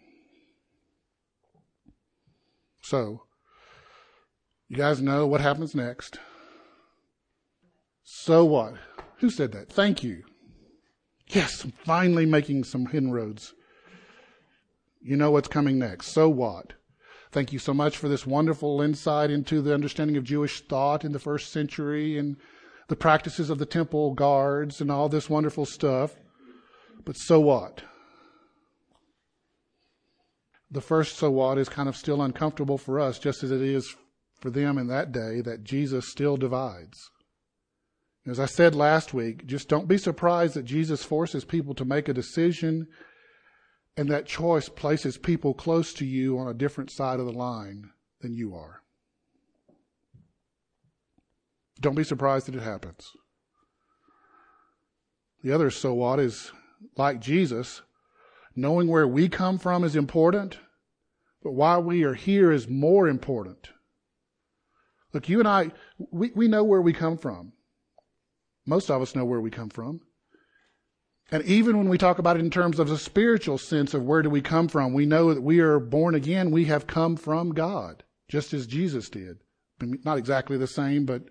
So, 2.83 3.23
you 4.69 4.77
guys 4.77 5.01
know 5.01 5.27
what 5.27 5.41
happens 5.41 5.75
next. 5.75 6.19
So 8.03 8.45
what? 8.45 8.75
Who 9.19 9.31
said 9.31 9.53
that? 9.53 9.69
Thank 9.69 10.03
you. 10.03 10.25
Yes, 11.29 11.65
I'm 11.65 11.73
finally 11.73 12.27
making 12.27 12.65
some 12.65 12.89
inroads. 12.93 13.55
You 15.01 15.17
know 15.17 15.31
what's 15.31 15.49
coming 15.49 15.79
next. 15.79 16.09
So 16.09 16.29
what? 16.29 16.75
Thank 17.33 17.51
you 17.51 17.59
so 17.59 17.73
much 17.73 17.97
for 17.97 18.11
this 18.11 18.27
wonderful 18.27 18.83
insight 18.83 19.31
into 19.31 19.63
the 19.63 19.73
understanding 19.73 20.19
of 20.19 20.25
Jewish 20.25 20.61
thought 20.61 21.03
in 21.03 21.13
the 21.13 21.19
first 21.19 21.51
century 21.51 22.19
and 22.19 22.37
the 22.89 22.97
practices 22.97 23.49
of 23.49 23.57
the 23.57 23.65
temple 23.65 24.13
guards 24.13 24.83
and 24.83 24.91
all 24.91 25.09
this 25.09 25.31
wonderful 25.31 25.65
stuff. 25.65 26.15
But 27.07 27.17
so 27.17 27.41
what? 27.41 27.85
The 30.71 30.83
first 30.83 31.17
so 31.17 31.31
what 31.31 31.57
is 31.57 31.71
kind 31.71 31.89
of 31.89 31.97
still 31.97 32.21
uncomfortable 32.21 32.77
for 32.77 33.01
us, 33.01 33.19
just 33.19 33.43
as 33.43 33.51
it 33.51 33.63
is 33.63 33.97
for 34.39 34.51
them 34.51 34.77
in 34.77 34.89
that 34.89 35.11
day 35.11 35.41
that 35.41 35.65
Jesus 35.65 36.11
still 36.11 36.37
divides. 36.37 37.11
As 38.27 38.39
I 38.39 38.47
said 38.47 38.75
last 38.75 39.15
week, 39.15 39.47
just 39.47 39.71
don't 39.71 39.89
be 39.89 39.97
surprised 39.97 40.53
that 40.55 40.65
Jesus 40.65 41.03
forces 41.03 41.47
people 41.47 41.75
to 41.77 41.87
make 41.87 42.11
a 42.11 42.15
decision 42.15 42.89
and 43.97 44.09
that 44.11 44.27
choice 44.27 44.69
places 44.69 45.19
people 45.19 45.55
close 45.55 45.93
to 45.95 46.05
you 46.05 46.39
on 46.39 46.49
a 46.49 46.55
different 46.55 46.91
side 46.91 47.21
of 47.21 47.27
the 47.27 47.33
line 47.33 47.91
than 48.21 48.35
you 48.35 48.55
are. 48.55 48.83
Don't 51.81 51.97
be 51.97 52.05
surprised 52.05 52.47
that 52.47 52.55
it 52.55 52.63
happens. 52.63 53.11
The 55.43 55.53
other 55.53 55.71
so 55.71 55.93
what 55.95 56.21
is 56.21 56.53
like 56.97 57.21
Jesus, 57.21 57.83
knowing 58.55 58.89
where 58.89 59.09
we 59.09 59.29
come 59.29 59.59
from 59.59 59.83
is 59.83 59.97
important, 59.97 60.59
but 61.43 61.53
why 61.53 61.79
we 61.79 62.05
are 62.05 62.15
here 62.15 62.53
is 62.53 62.69
more 62.69 63.09
important. 63.09 63.71
Look, 65.13 65.29
you 65.29 65.41
and 65.41 65.49
I, 65.49 65.73
we, 66.11 66.31
we 66.35 66.49
know 66.49 66.65
where 66.65 66.81
we 66.81 66.93
come 66.93 67.19
from. 67.19 67.53
Most 68.65 68.91
of 68.91 69.03
us 69.03 69.17
know 69.17 69.25
where 69.25 69.41
we 69.41 69.51
come 69.51 69.69
from. 69.69 70.01
And 71.33 71.43
even 71.45 71.79
when 71.79 71.89
we 71.89 71.97
talk 71.97 72.19
about 72.19 72.37
it 72.37 72.41
in 72.41 72.51
terms 72.51 72.79
of 72.79 72.91
a 72.91 72.99
spiritual 72.99 73.57
sense 73.57 73.95
of 73.95 74.05
where 74.05 74.21
do 74.21 74.29
we 74.29 74.43
come 74.43 74.69
from, 74.69 74.93
we 74.93 75.07
know 75.07 75.33
that 75.33 75.43
we 75.43 75.61
are 75.61 75.81
born 75.81 76.15
again. 76.15 76.51
We 76.51 76.67
have 76.67 76.87
come 76.87 77.17
from 77.17 77.55
God, 77.55 78.05
just 78.29 78.53
as 78.53 78.67
Jesus 78.67 79.09
did. 79.09 79.39
Not 79.81 80.19
exactly 80.19 80.59
the 80.59 80.67
same, 80.67 81.07
but 81.07 81.23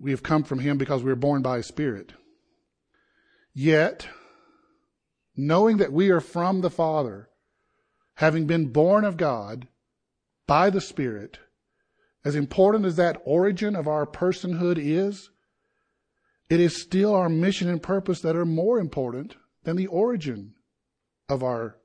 we 0.00 0.10
have 0.10 0.22
come 0.22 0.42
from 0.42 0.60
Him 0.60 0.78
because 0.78 1.02
we 1.02 1.10
were 1.10 1.16
born 1.16 1.42
by 1.42 1.58
His 1.58 1.66
Spirit. 1.66 2.14
Yet, 3.52 4.08
knowing 5.36 5.76
that 5.76 5.92
we 5.92 6.08
are 6.08 6.20
from 6.20 6.62
the 6.62 6.70
Father, 6.70 7.28
having 8.14 8.46
been 8.46 8.68
born 8.68 9.04
of 9.04 9.18
God 9.18 9.68
by 10.46 10.70
the 10.70 10.80
Spirit, 10.80 11.40
as 12.24 12.34
important 12.34 12.86
as 12.86 12.96
that 12.96 13.20
origin 13.26 13.76
of 13.76 13.86
our 13.86 14.06
personhood 14.06 14.78
is, 14.78 15.28
it 16.50 16.60
is 16.60 16.80
still 16.80 17.14
our 17.14 17.28
mission 17.28 17.68
and 17.68 17.82
purpose 17.82 18.20
that 18.20 18.36
are 18.36 18.44
more 18.44 18.78
important 18.78 19.36
than 19.64 19.76
the 19.76 19.86
origin 19.86 20.54
of 21.28 21.42
our 21.42 21.76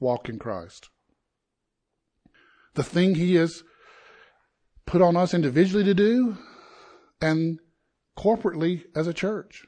walk 0.00 0.28
in 0.28 0.38
Christ. 0.38 0.90
The 2.74 2.84
thing 2.84 3.16
He 3.16 3.34
has 3.34 3.64
put 4.86 5.02
on 5.02 5.16
us 5.16 5.34
individually 5.34 5.84
to 5.84 5.94
do 5.94 6.38
and 7.20 7.58
corporately 8.16 8.84
as 8.94 9.06
a 9.06 9.12
church. 9.12 9.64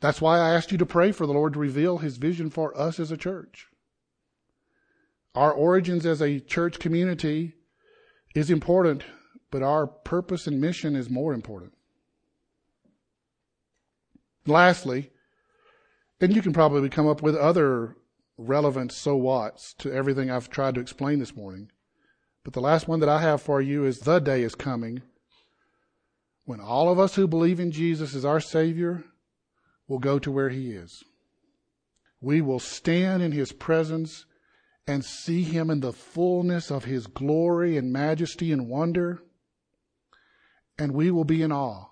That's 0.00 0.20
why 0.20 0.38
I 0.38 0.54
asked 0.54 0.72
you 0.72 0.78
to 0.78 0.86
pray 0.86 1.12
for 1.12 1.26
the 1.26 1.34
Lord 1.34 1.52
to 1.52 1.58
reveal 1.58 1.98
His 1.98 2.16
vision 2.16 2.48
for 2.48 2.76
us 2.78 2.98
as 2.98 3.10
a 3.10 3.18
church. 3.18 3.66
Our 5.34 5.52
origins 5.52 6.06
as 6.06 6.22
a 6.22 6.40
church 6.40 6.78
community 6.78 7.54
is 8.34 8.50
important, 8.50 9.04
but 9.50 9.62
our 9.62 9.86
purpose 9.86 10.46
and 10.46 10.60
mission 10.60 10.96
is 10.96 11.10
more 11.10 11.32
important. 11.32 11.72
Lastly, 14.46 15.10
and 16.20 16.34
you 16.34 16.42
can 16.42 16.52
probably 16.52 16.88
come 16.88 17.08
up 17.08 17.22
with 17.22 17.36
other 17.36 17.96
relevant 18.36 18.92
so 18.92 19.16
whats 19.16 19.74
to 19.74 19.92
everything 19.92 20.30
I've 20.30 20.50
tried 20.50 20.74
to 20.74 20.80
explain 20.80 21.18
this 21.18 21.36
morning. 21.36 21.70
But 22.42 22.54
the 22.54 22.60
last 22.60 22.88
one 22.88 23.00
that 23.00 23.08
I 23.08 23.20
have 23.20 23.42
for 23.42 23.60
you 23.60 23.84
is 23.84 24.00
the 24.00 24.18
day 24.18 24.42
is 24.42 24.54
coming 24.54 25.02
when 26.44 26.60
all 26.60 26.90
of 26.90 26.98
us 26.98 27.14
who 27.14 27.28
believe 27.28 27.60
in 27.60 27.70
Jesus 27.70 28.14
as 28.14 28.24
our 28.24 28.40
Savior 28.40 29.04
will 29.86 29.98
go 29.98 30.18
to 30.18 30.32
where 30.32 30.48
He 30.48 30.72
is. 30.72 31.04
We 32.20 32.40
will 32.40 32.58
stand 32.58 33.22
in 33.22 33.32
His 33.32 33.52
presence 33.52 34.24
and 34.90 35.04
see 35.04 35.44
him 35.44 35.70
in 35.70 35.80
the 35.80 35.92
fullness 35.92 36.70
of 36.70 36.84
his 36.84 37.06
glory 37.06 37.76
and 37.76 37.92
majesty 37.92 38.50
and 38.50 38.68
wonder, 38.68 39.22
and 40.80 40.94
we 40.94 41.10
will 41.10 41.24
be 41.24 41.42
in 41.42 41.52
awe. 41.52 41.84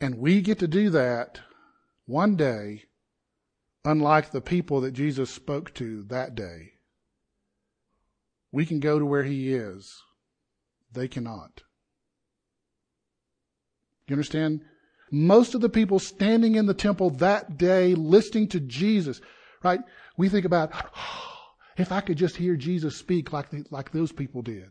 And 0.00 0.14
we 0.16 0.40
get 0.40 0.58
to 0.60 0.66
do 0.66 0.88
that 0.90 1.40
one 2.06 2.34
day, 2.34 2.84
unlike 3.84 4.30
the 4.30 4.40
people 4.40 4.80
that 4.80 4.92
Jesus 4.92 5.28
spoke 5.28 5.74
to 5.74 6.04
that 6.04 6.34
day. 6.34 6.72
We 8.50 8.64
can 8.64 8.80
go 8.80 8.98
to 8.98 9.04
where 9.04 9.24
he 9.24 9.52
is. 9.52 10.02
They 10.90 11.08
cannot. 11.08 11.62
You 14.06 14.14
understand? 14.14 14.62
Most 15.10 15.54
of 15.54 15.60
the 15.60 15.68
people 15.68 15.98
standing 15.98 16.54
in 16.54 16.64
the 16.64 16.72
temple 16.72 17.10
that 17.10 17.58
day 17.58 17.94
listening 17.94 18.48
to 18.48 18.60
Jesus, 18.60 19.20
right? 19.62 19.80
We 20.16 20.30
think 20.30 20.46
about, 20.46 20.70
oh, 20.74 21.34
if 21.76 21.92
I 21.92 22.00
could 22.00 22.16
just 22.16 22.36
hear 22.36 22.56
Jesus 22.56 22.96
speak 22.96 23.30
like, 23.30 23.50
the, 23.50 23.66
like 23.70 23.92
those 23.92 24.10
people 24.10 24.40
did. 24.40 24.70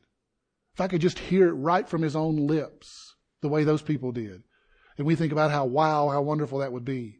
If 0.78 0.82
I 0.82 0.88
could 0.88 1.02
just 1.02 1.18
hear 1.18 1.48
it 1.48 1.54
right 1.54 1.90
from 1.90 2.04
his 2.04 2.16
own 2.16 2.46
lips, 2.46 3.16
the 3.42 3.50
way 3.50 3.64
those 3.64 3.82
people 3.82 4.12
did. 4.12 4.44
And 5.00 5.08
we 5.08 5.16
think 5.16 5.32
about 5.32 5.50
how 5.50 5.66
wow, 5.66 6.10
how 6.10 6.22
wonderful 6.22 6.60
that 6.60 6.72
would 6.72 6.86
be. 6.86 7.18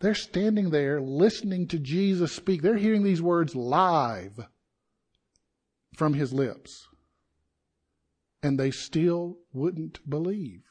They're 0.00 0.14
standing 0.14 0.68
there 0.68 1.00
listening 1.00 1.66
to 1.68 1.78
Jesus 1.78 2.34
speak. 2.34 2.60
They're 2.60 2.76
hearing 2.76 3.04
these 3.04 3.22
words 3.22 3.56
live 3.56 4.38
from 5.96 6.12
his 6.12 6.34
lips. 6.34 6.86
And 8.42 8.60
they 8.60 8.70
still 8.70 9.38
wouldn't 9.54 10.00
believe. 10.06 10.64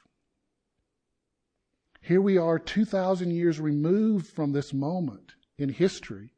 Here 1.99 2.21
we 2.21 2.37
are 2.37 2.59
2,000 2.59 3.31
years 3.31 3.59
removed 3.59 4.27
from 4.27 4.51
this 4.51 4.71
moment 4.71 5.31
in 5.57 5.69
history. 5.69 6.29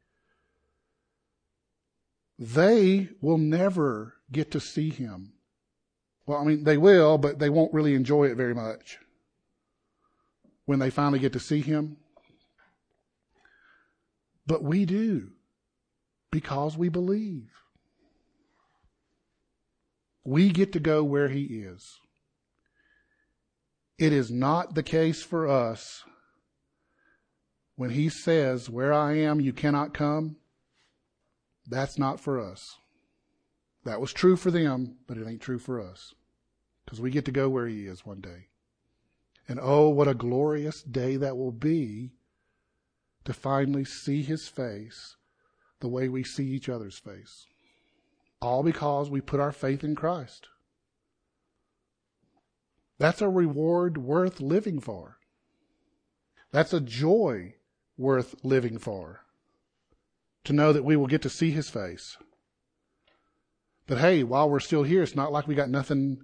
They 2.38 3.10
will 3.20 3.36
never 3.36 4.14
get 4.30 4.50
to 4.52 4.60
see 4.60 4.90
him. 4.90 5.32
Well, 6.26 6.38
I 6.38 6.44
mean, 6.44 6.64
they 6.64 6.76
will, 6.76 7.18
but 7.18 7.38
they 7.38 7.48
won't 7.48 7.72
really 7.72 7.94
enjoy 7.94 8.24
it 8.24 8.36
very 8.36 8.54
much 8.54 8.98
when 10.66 10.78
they 10.78 10.90
finally 10.90 11.18
get 11.18 11.32
to 11.32 11.40
see 11.40 11.62
him. 11.62 11.96
But 14.46 14.62
we 14.62 14.84
do 14.84 15.30
because 16.30 16.76
we 16.76 16.88
believe. 16.88 17.50
We 20.24 20.50
get 20.50 20.72
to 20.74 20.80
go 20.80 21.02
where 21.02 21.28
he 21.28 21.44
is. 21.44 21.98
It 23.98 24.12
is 24.12 24.30
not 24.30 24.74
the 24.74 24.82
case 24.82 25.22
for 25.22 25.48
us 25.48 26.04
when 27.76 27.90
he 27.90 28.08
says, 28.08 28.68
Where 28.68 28.92
I 28.92 29.16
am, 29.16 29.40
you 29.40 29.52
cannot 29.52 29.94
come. 29.94 30.36
That's 31.66 31.98
not 31.98 32.20
for 32.20 32.40
us. 32.40 32.76
That 33.88 34.02
was 34.02 34.12
true 34.12 34.36
for 34.36 34.50
them, 34.50 34.96
but 35.06 35.16
it 35.16 35.26
ain't 35.26 35.40
true 35.40 35.58
for 35.58 35.80
us. 35.80 36.14
Because 36.84 37.00
we 37.00 37.10
get 37.10 37.24
to 37.24 37.32
go 37.32 37.48
where 37.48 37.66
he 37.66 37.86
is 37.86 38.04
one 38.04 38.20
day. 38.20 38.48
And 39.48 39.58
oh, 39.62 39.88
what 39.88 40.06
a 40.06 40.12
glorious 40.12 40.82
day 40.82 41.16
that 41.16 41.38
will 41.38 41.52
be 41.52 42.12
to 43.24 43.32
finally 43.32 43.86
see 43.86 44.22
his 44.22 44.46
face 44.46 45.16
the 45.80 45.88
way 45.88 46.06
we 46.06 46.22
see 46.22 46.44
each 46.44 46.68
other's 46.68 46.98
face. 46.98 47.46
All 48.42 48.62
because 48.62 49.08
we 49.08 49.22
put 49.22 49.40
our 49.40 49.52
faith 49.52 49.82
in 49.82 49.94
Christ. 49.94 50.48
That's 52.98 53.22
a 53.22 53.30
reward 53.30 53.96
worth 53.96 54.38
living 54.38 54.80
for. 54.80 55.16
That's 56.52 56.74
a 56.74 56.80
joy 56.80 57.54
worth 57.96 58.34
living 58.44 58.76
for. 58.76 59.22
To 60.44 60.52
know 60.52 60.74
that 60.74 60.84
we 60.84 60.94
will 60.94 61.06
get 61.06 61.22
to 61.22 61.30
see 61.30 61.52
his 61.52 61.70
face. 61.70 62.18
But 63.88 63.98
hey, 63.98 64.22
while 64.22 64.48
we're 64.48 64.60
still 64.60 64.82
here, 64.82 65.02
it's 65.02 65.16
not 65.16 65.32
like 65.32 65.48
we 65.48 65.54
got 65.54 65.70
nothing 65.70 66.18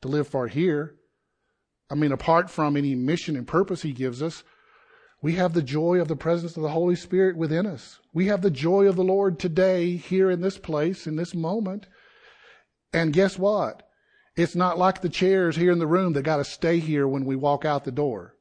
to 0.00 0.08
live 0.08 0.26
for 0.26 0.48
here. 0.48 0.96
I 1.90 1.94
mean, 1.94 2.12
apart 2.12 2.50
from 2.50 2.76
any 2.76 2.94
mission 2.94 3.36
and 3.36 3.46
purpose 3.46 3.82
He 3.82 3.92
gives 3.92 4.22
us, 4.22 4.42
we 5.22 5.34
have 5.34 5.52
the 5.52 5.62
joy 5.62 6.00
of 6.00 6.08
the 6.08 6.16
presence 6.16 6.56
of 6.56 6.62
the 6.62 6.70
Holy 6.70 6.96
Spirit 6.96 7.36
within 7.36 7.66
us. 7.66 8.00
We 8.14 8.28
have 8.28 8.40
the 8.40 8.50
joy 8.50 8.86
of 8.88 8.96
the 8.96 9.04
Lord 9.04 9.38
today, 9.38 9.96
here 9.96 10.30
in 10.30 10.40
this 10.40 10.56
place, 10.56 11.06
in 11.06 11.16
this 11.16 11.34
moment. 11.34 11.86
And 12.90 13.12
guess 13.12 13.38
what? 13.38 13.82
It's 14.34 14.56
not 14.56 14.78
like 14.78 15.02
the 15.02 15.10
chairs 15.10 15.56
here 15.56 15.72
in 15.72 15.78
the 15.78 15.86
room 15.86 16.14
that 16.14 16.22
got 16.22 16.38
to 16.38 16.44
stay 16.44 16.78
here 16.78 17.06
when 17.06 17.26
we 17.26 17.36
walk 17.36 17.66
out 17.66 17.84
the 17.84 17.92
door. 17.92 18.34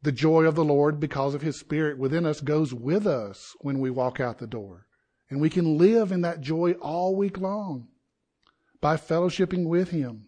The 0.00 0.12
joy 0.12 0.44
of 0.44 0.54
the 0.54 0.64
Lord, 0.64 1.00
because 1.00 1.34
of 1.34 1.42
His 1.42 1.60
Spirit 1.60 1.98
within 1.98 2.24
us, 2.24 2.40
goes 2.40 2.72
with 2.72 3.06
us 3.06 3.54
when 3.60 3.78
we 3.78 3.90
walk 3.90 4.20
out 4.20 4.38
the 4.38 4.46
door. 4.46 4.86
And 5.30 5.40
we 5.40 5.48
can 5.48 5.78
live 5.78 6.10
in 6.10 6.22
that 6.22 6.40
joy 6.40 6.72
all 6.72 7.14
week 7.14 7.38
long 7.38 7.86
by 8.80 8.96
fellowshipping 8.96 9.66
with 9.66 9.90
Him. 9.90 10.26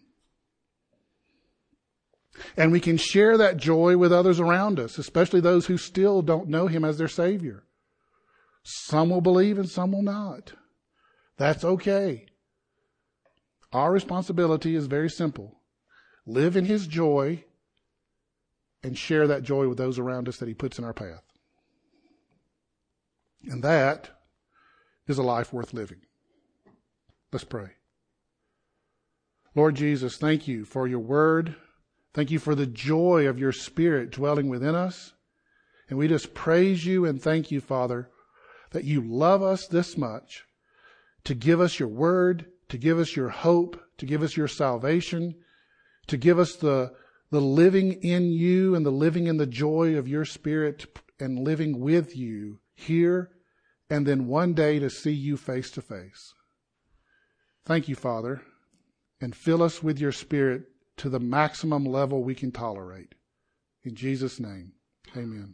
And 2.57 2.71
we 2.71 2.79
can 2.79 2.97
share 2.97 3.37
that 3.37 3.57
joy 3.57 3.97
with 3.97 4.11
others 4.11 4.39
around 4.39 4.79
us, 4.79 4.97
especially 4.97 5.41
those 5.41 5.67
who 5.67 5.77
still 5.77 6.21
don't 6.21 6.47
know 6.47 6.67
Him 6.67 6.85
as 6.85 6.97
their 6.97 7.07
Savior. 7.07 7.63
Some 8.63 9.09
will 9.09 9.21
believe 9.21 9.57
and 9.57 9.69
some 9.69 9.91
will 9.91 10.01
not. 10.01 10.53
That's 11.37 11.63
okay. 11.63 12.27
Our 13.73 13.91
responsibility 13.91 14.75
is 14.75 14.85
very 14.85 15.09
simple. 15.09 15.59
Live 16.25 16.55
in 16.55 16.65
His 16.65 16.87
joy 16.87 17.43
and 18.81 18.97
share 18.97 19.27
that 19.27 19.43
joy 19.43 19.67
with 19.67 19.77
those 19.77 19.99
around 19.99 20.29
us 20.29 20.37
that 20.37 20.47
He 20.47 20.53
puts 20.53 20.79
in 20.79 20.85
our 20.85 20.93
path. 20.93 21.23
And 23.43 23.63
that 23.63 24.09
is 25.07 25.17
a 25.17 25.23
life 25.23 25.51
worth 25.51 25.73
living. 25.73 26.01
Let's 27.31 27.43
pray. 27.43 27.71
Lord 29.55 29.75
Jesus, 29.75 30.17
thank 30.17 30.47
you 30.47 30.65
for 30.65 30.87
your 30.87 30.99
word. 30.99 31.55
Thank 32.13 32.31
you 32.31 32.39
for 32.39 32.55
the 32.55 32.67
joy 32.67 33.27
of 33.27 33.39
your 33.39 33.51
Spirit 33.51 34.11
dwelling 34.11 34.49
within 34.49 34.75
us. 34.75 35.13
And 35.89 35.99
we 35.99 36.07
just 36.07 36.33
praise 36.33 36.85
you 36.85 37.05
and 37.05 37.21
thank 37.21 37.51
you, 37.51 37.59
Father, 37.59 38.09
that 38.71 38.83
you 38.83 39.01
love 39.01 39.43
us 39.43 39.67
this 39.67 39.97
much 39.97 40.45
to 41.23 41.33
give 41.33 41.59
us 41.59 41.79
your 41.79 41.89
word, 41.89 42.45
to 42.69 42.77
give 42.77 42.99
us 42.99 43.15
your 43.15 43.29
hope, 43.29 43.81
to 43.97 44.05
give 44.05 44.23
us 44.23 44.35
your 44.35 44.47
salvation, 44.47 45.35
to 46.07 46.17
give 46.17 46.39
us 46.39 46.55
the, 46.55 46.93
the 47.29 47.41
living 47.41 47.93
in 48.03 48.31
you 48.31 48.75
and 48.75 48.85
the 48.85 48.91
living 48.91 49.27
in 49.27 49.37
the 49.37 49.45
joy 49.45 49.95
of 49.95 50.07
your 50.07 50.25
Spirit 50.25 50.85
and 51.19 51.39
living 51.39 51.79
with 51.79 52.15
you 52.15 52.59
here 52.75 53.32
and 53.93 54.07
then 54.07 54.25
one 54.25 54.55
day 54.55 54.79
to 54.79 54.89
see 54.89 55.11
you 55.11 55.37
face 55.37 55.69
to 55.69 55.79
face. 55.79 56.33
Thank 57.63 57.87
you, 57.87 57.93
Father, 57.93 58.41
and 59.21 59.35
fill 59.35 59.61
us 59.61 59.83
with 59.83 59.99
your 59.99 60.11
Spirit 60.11 60.63
to 60.97 61.09
the 61.09 61.19
maximum 61.19 61.85
level 61.85 62.23
we 62.23 62.33
can 62.33 62.51
tolerate. 62.51 63.13
In 63.83 63.93
Jesus' 63.93 64.39
name, 64.39 64.71
amen. 65.15 65.53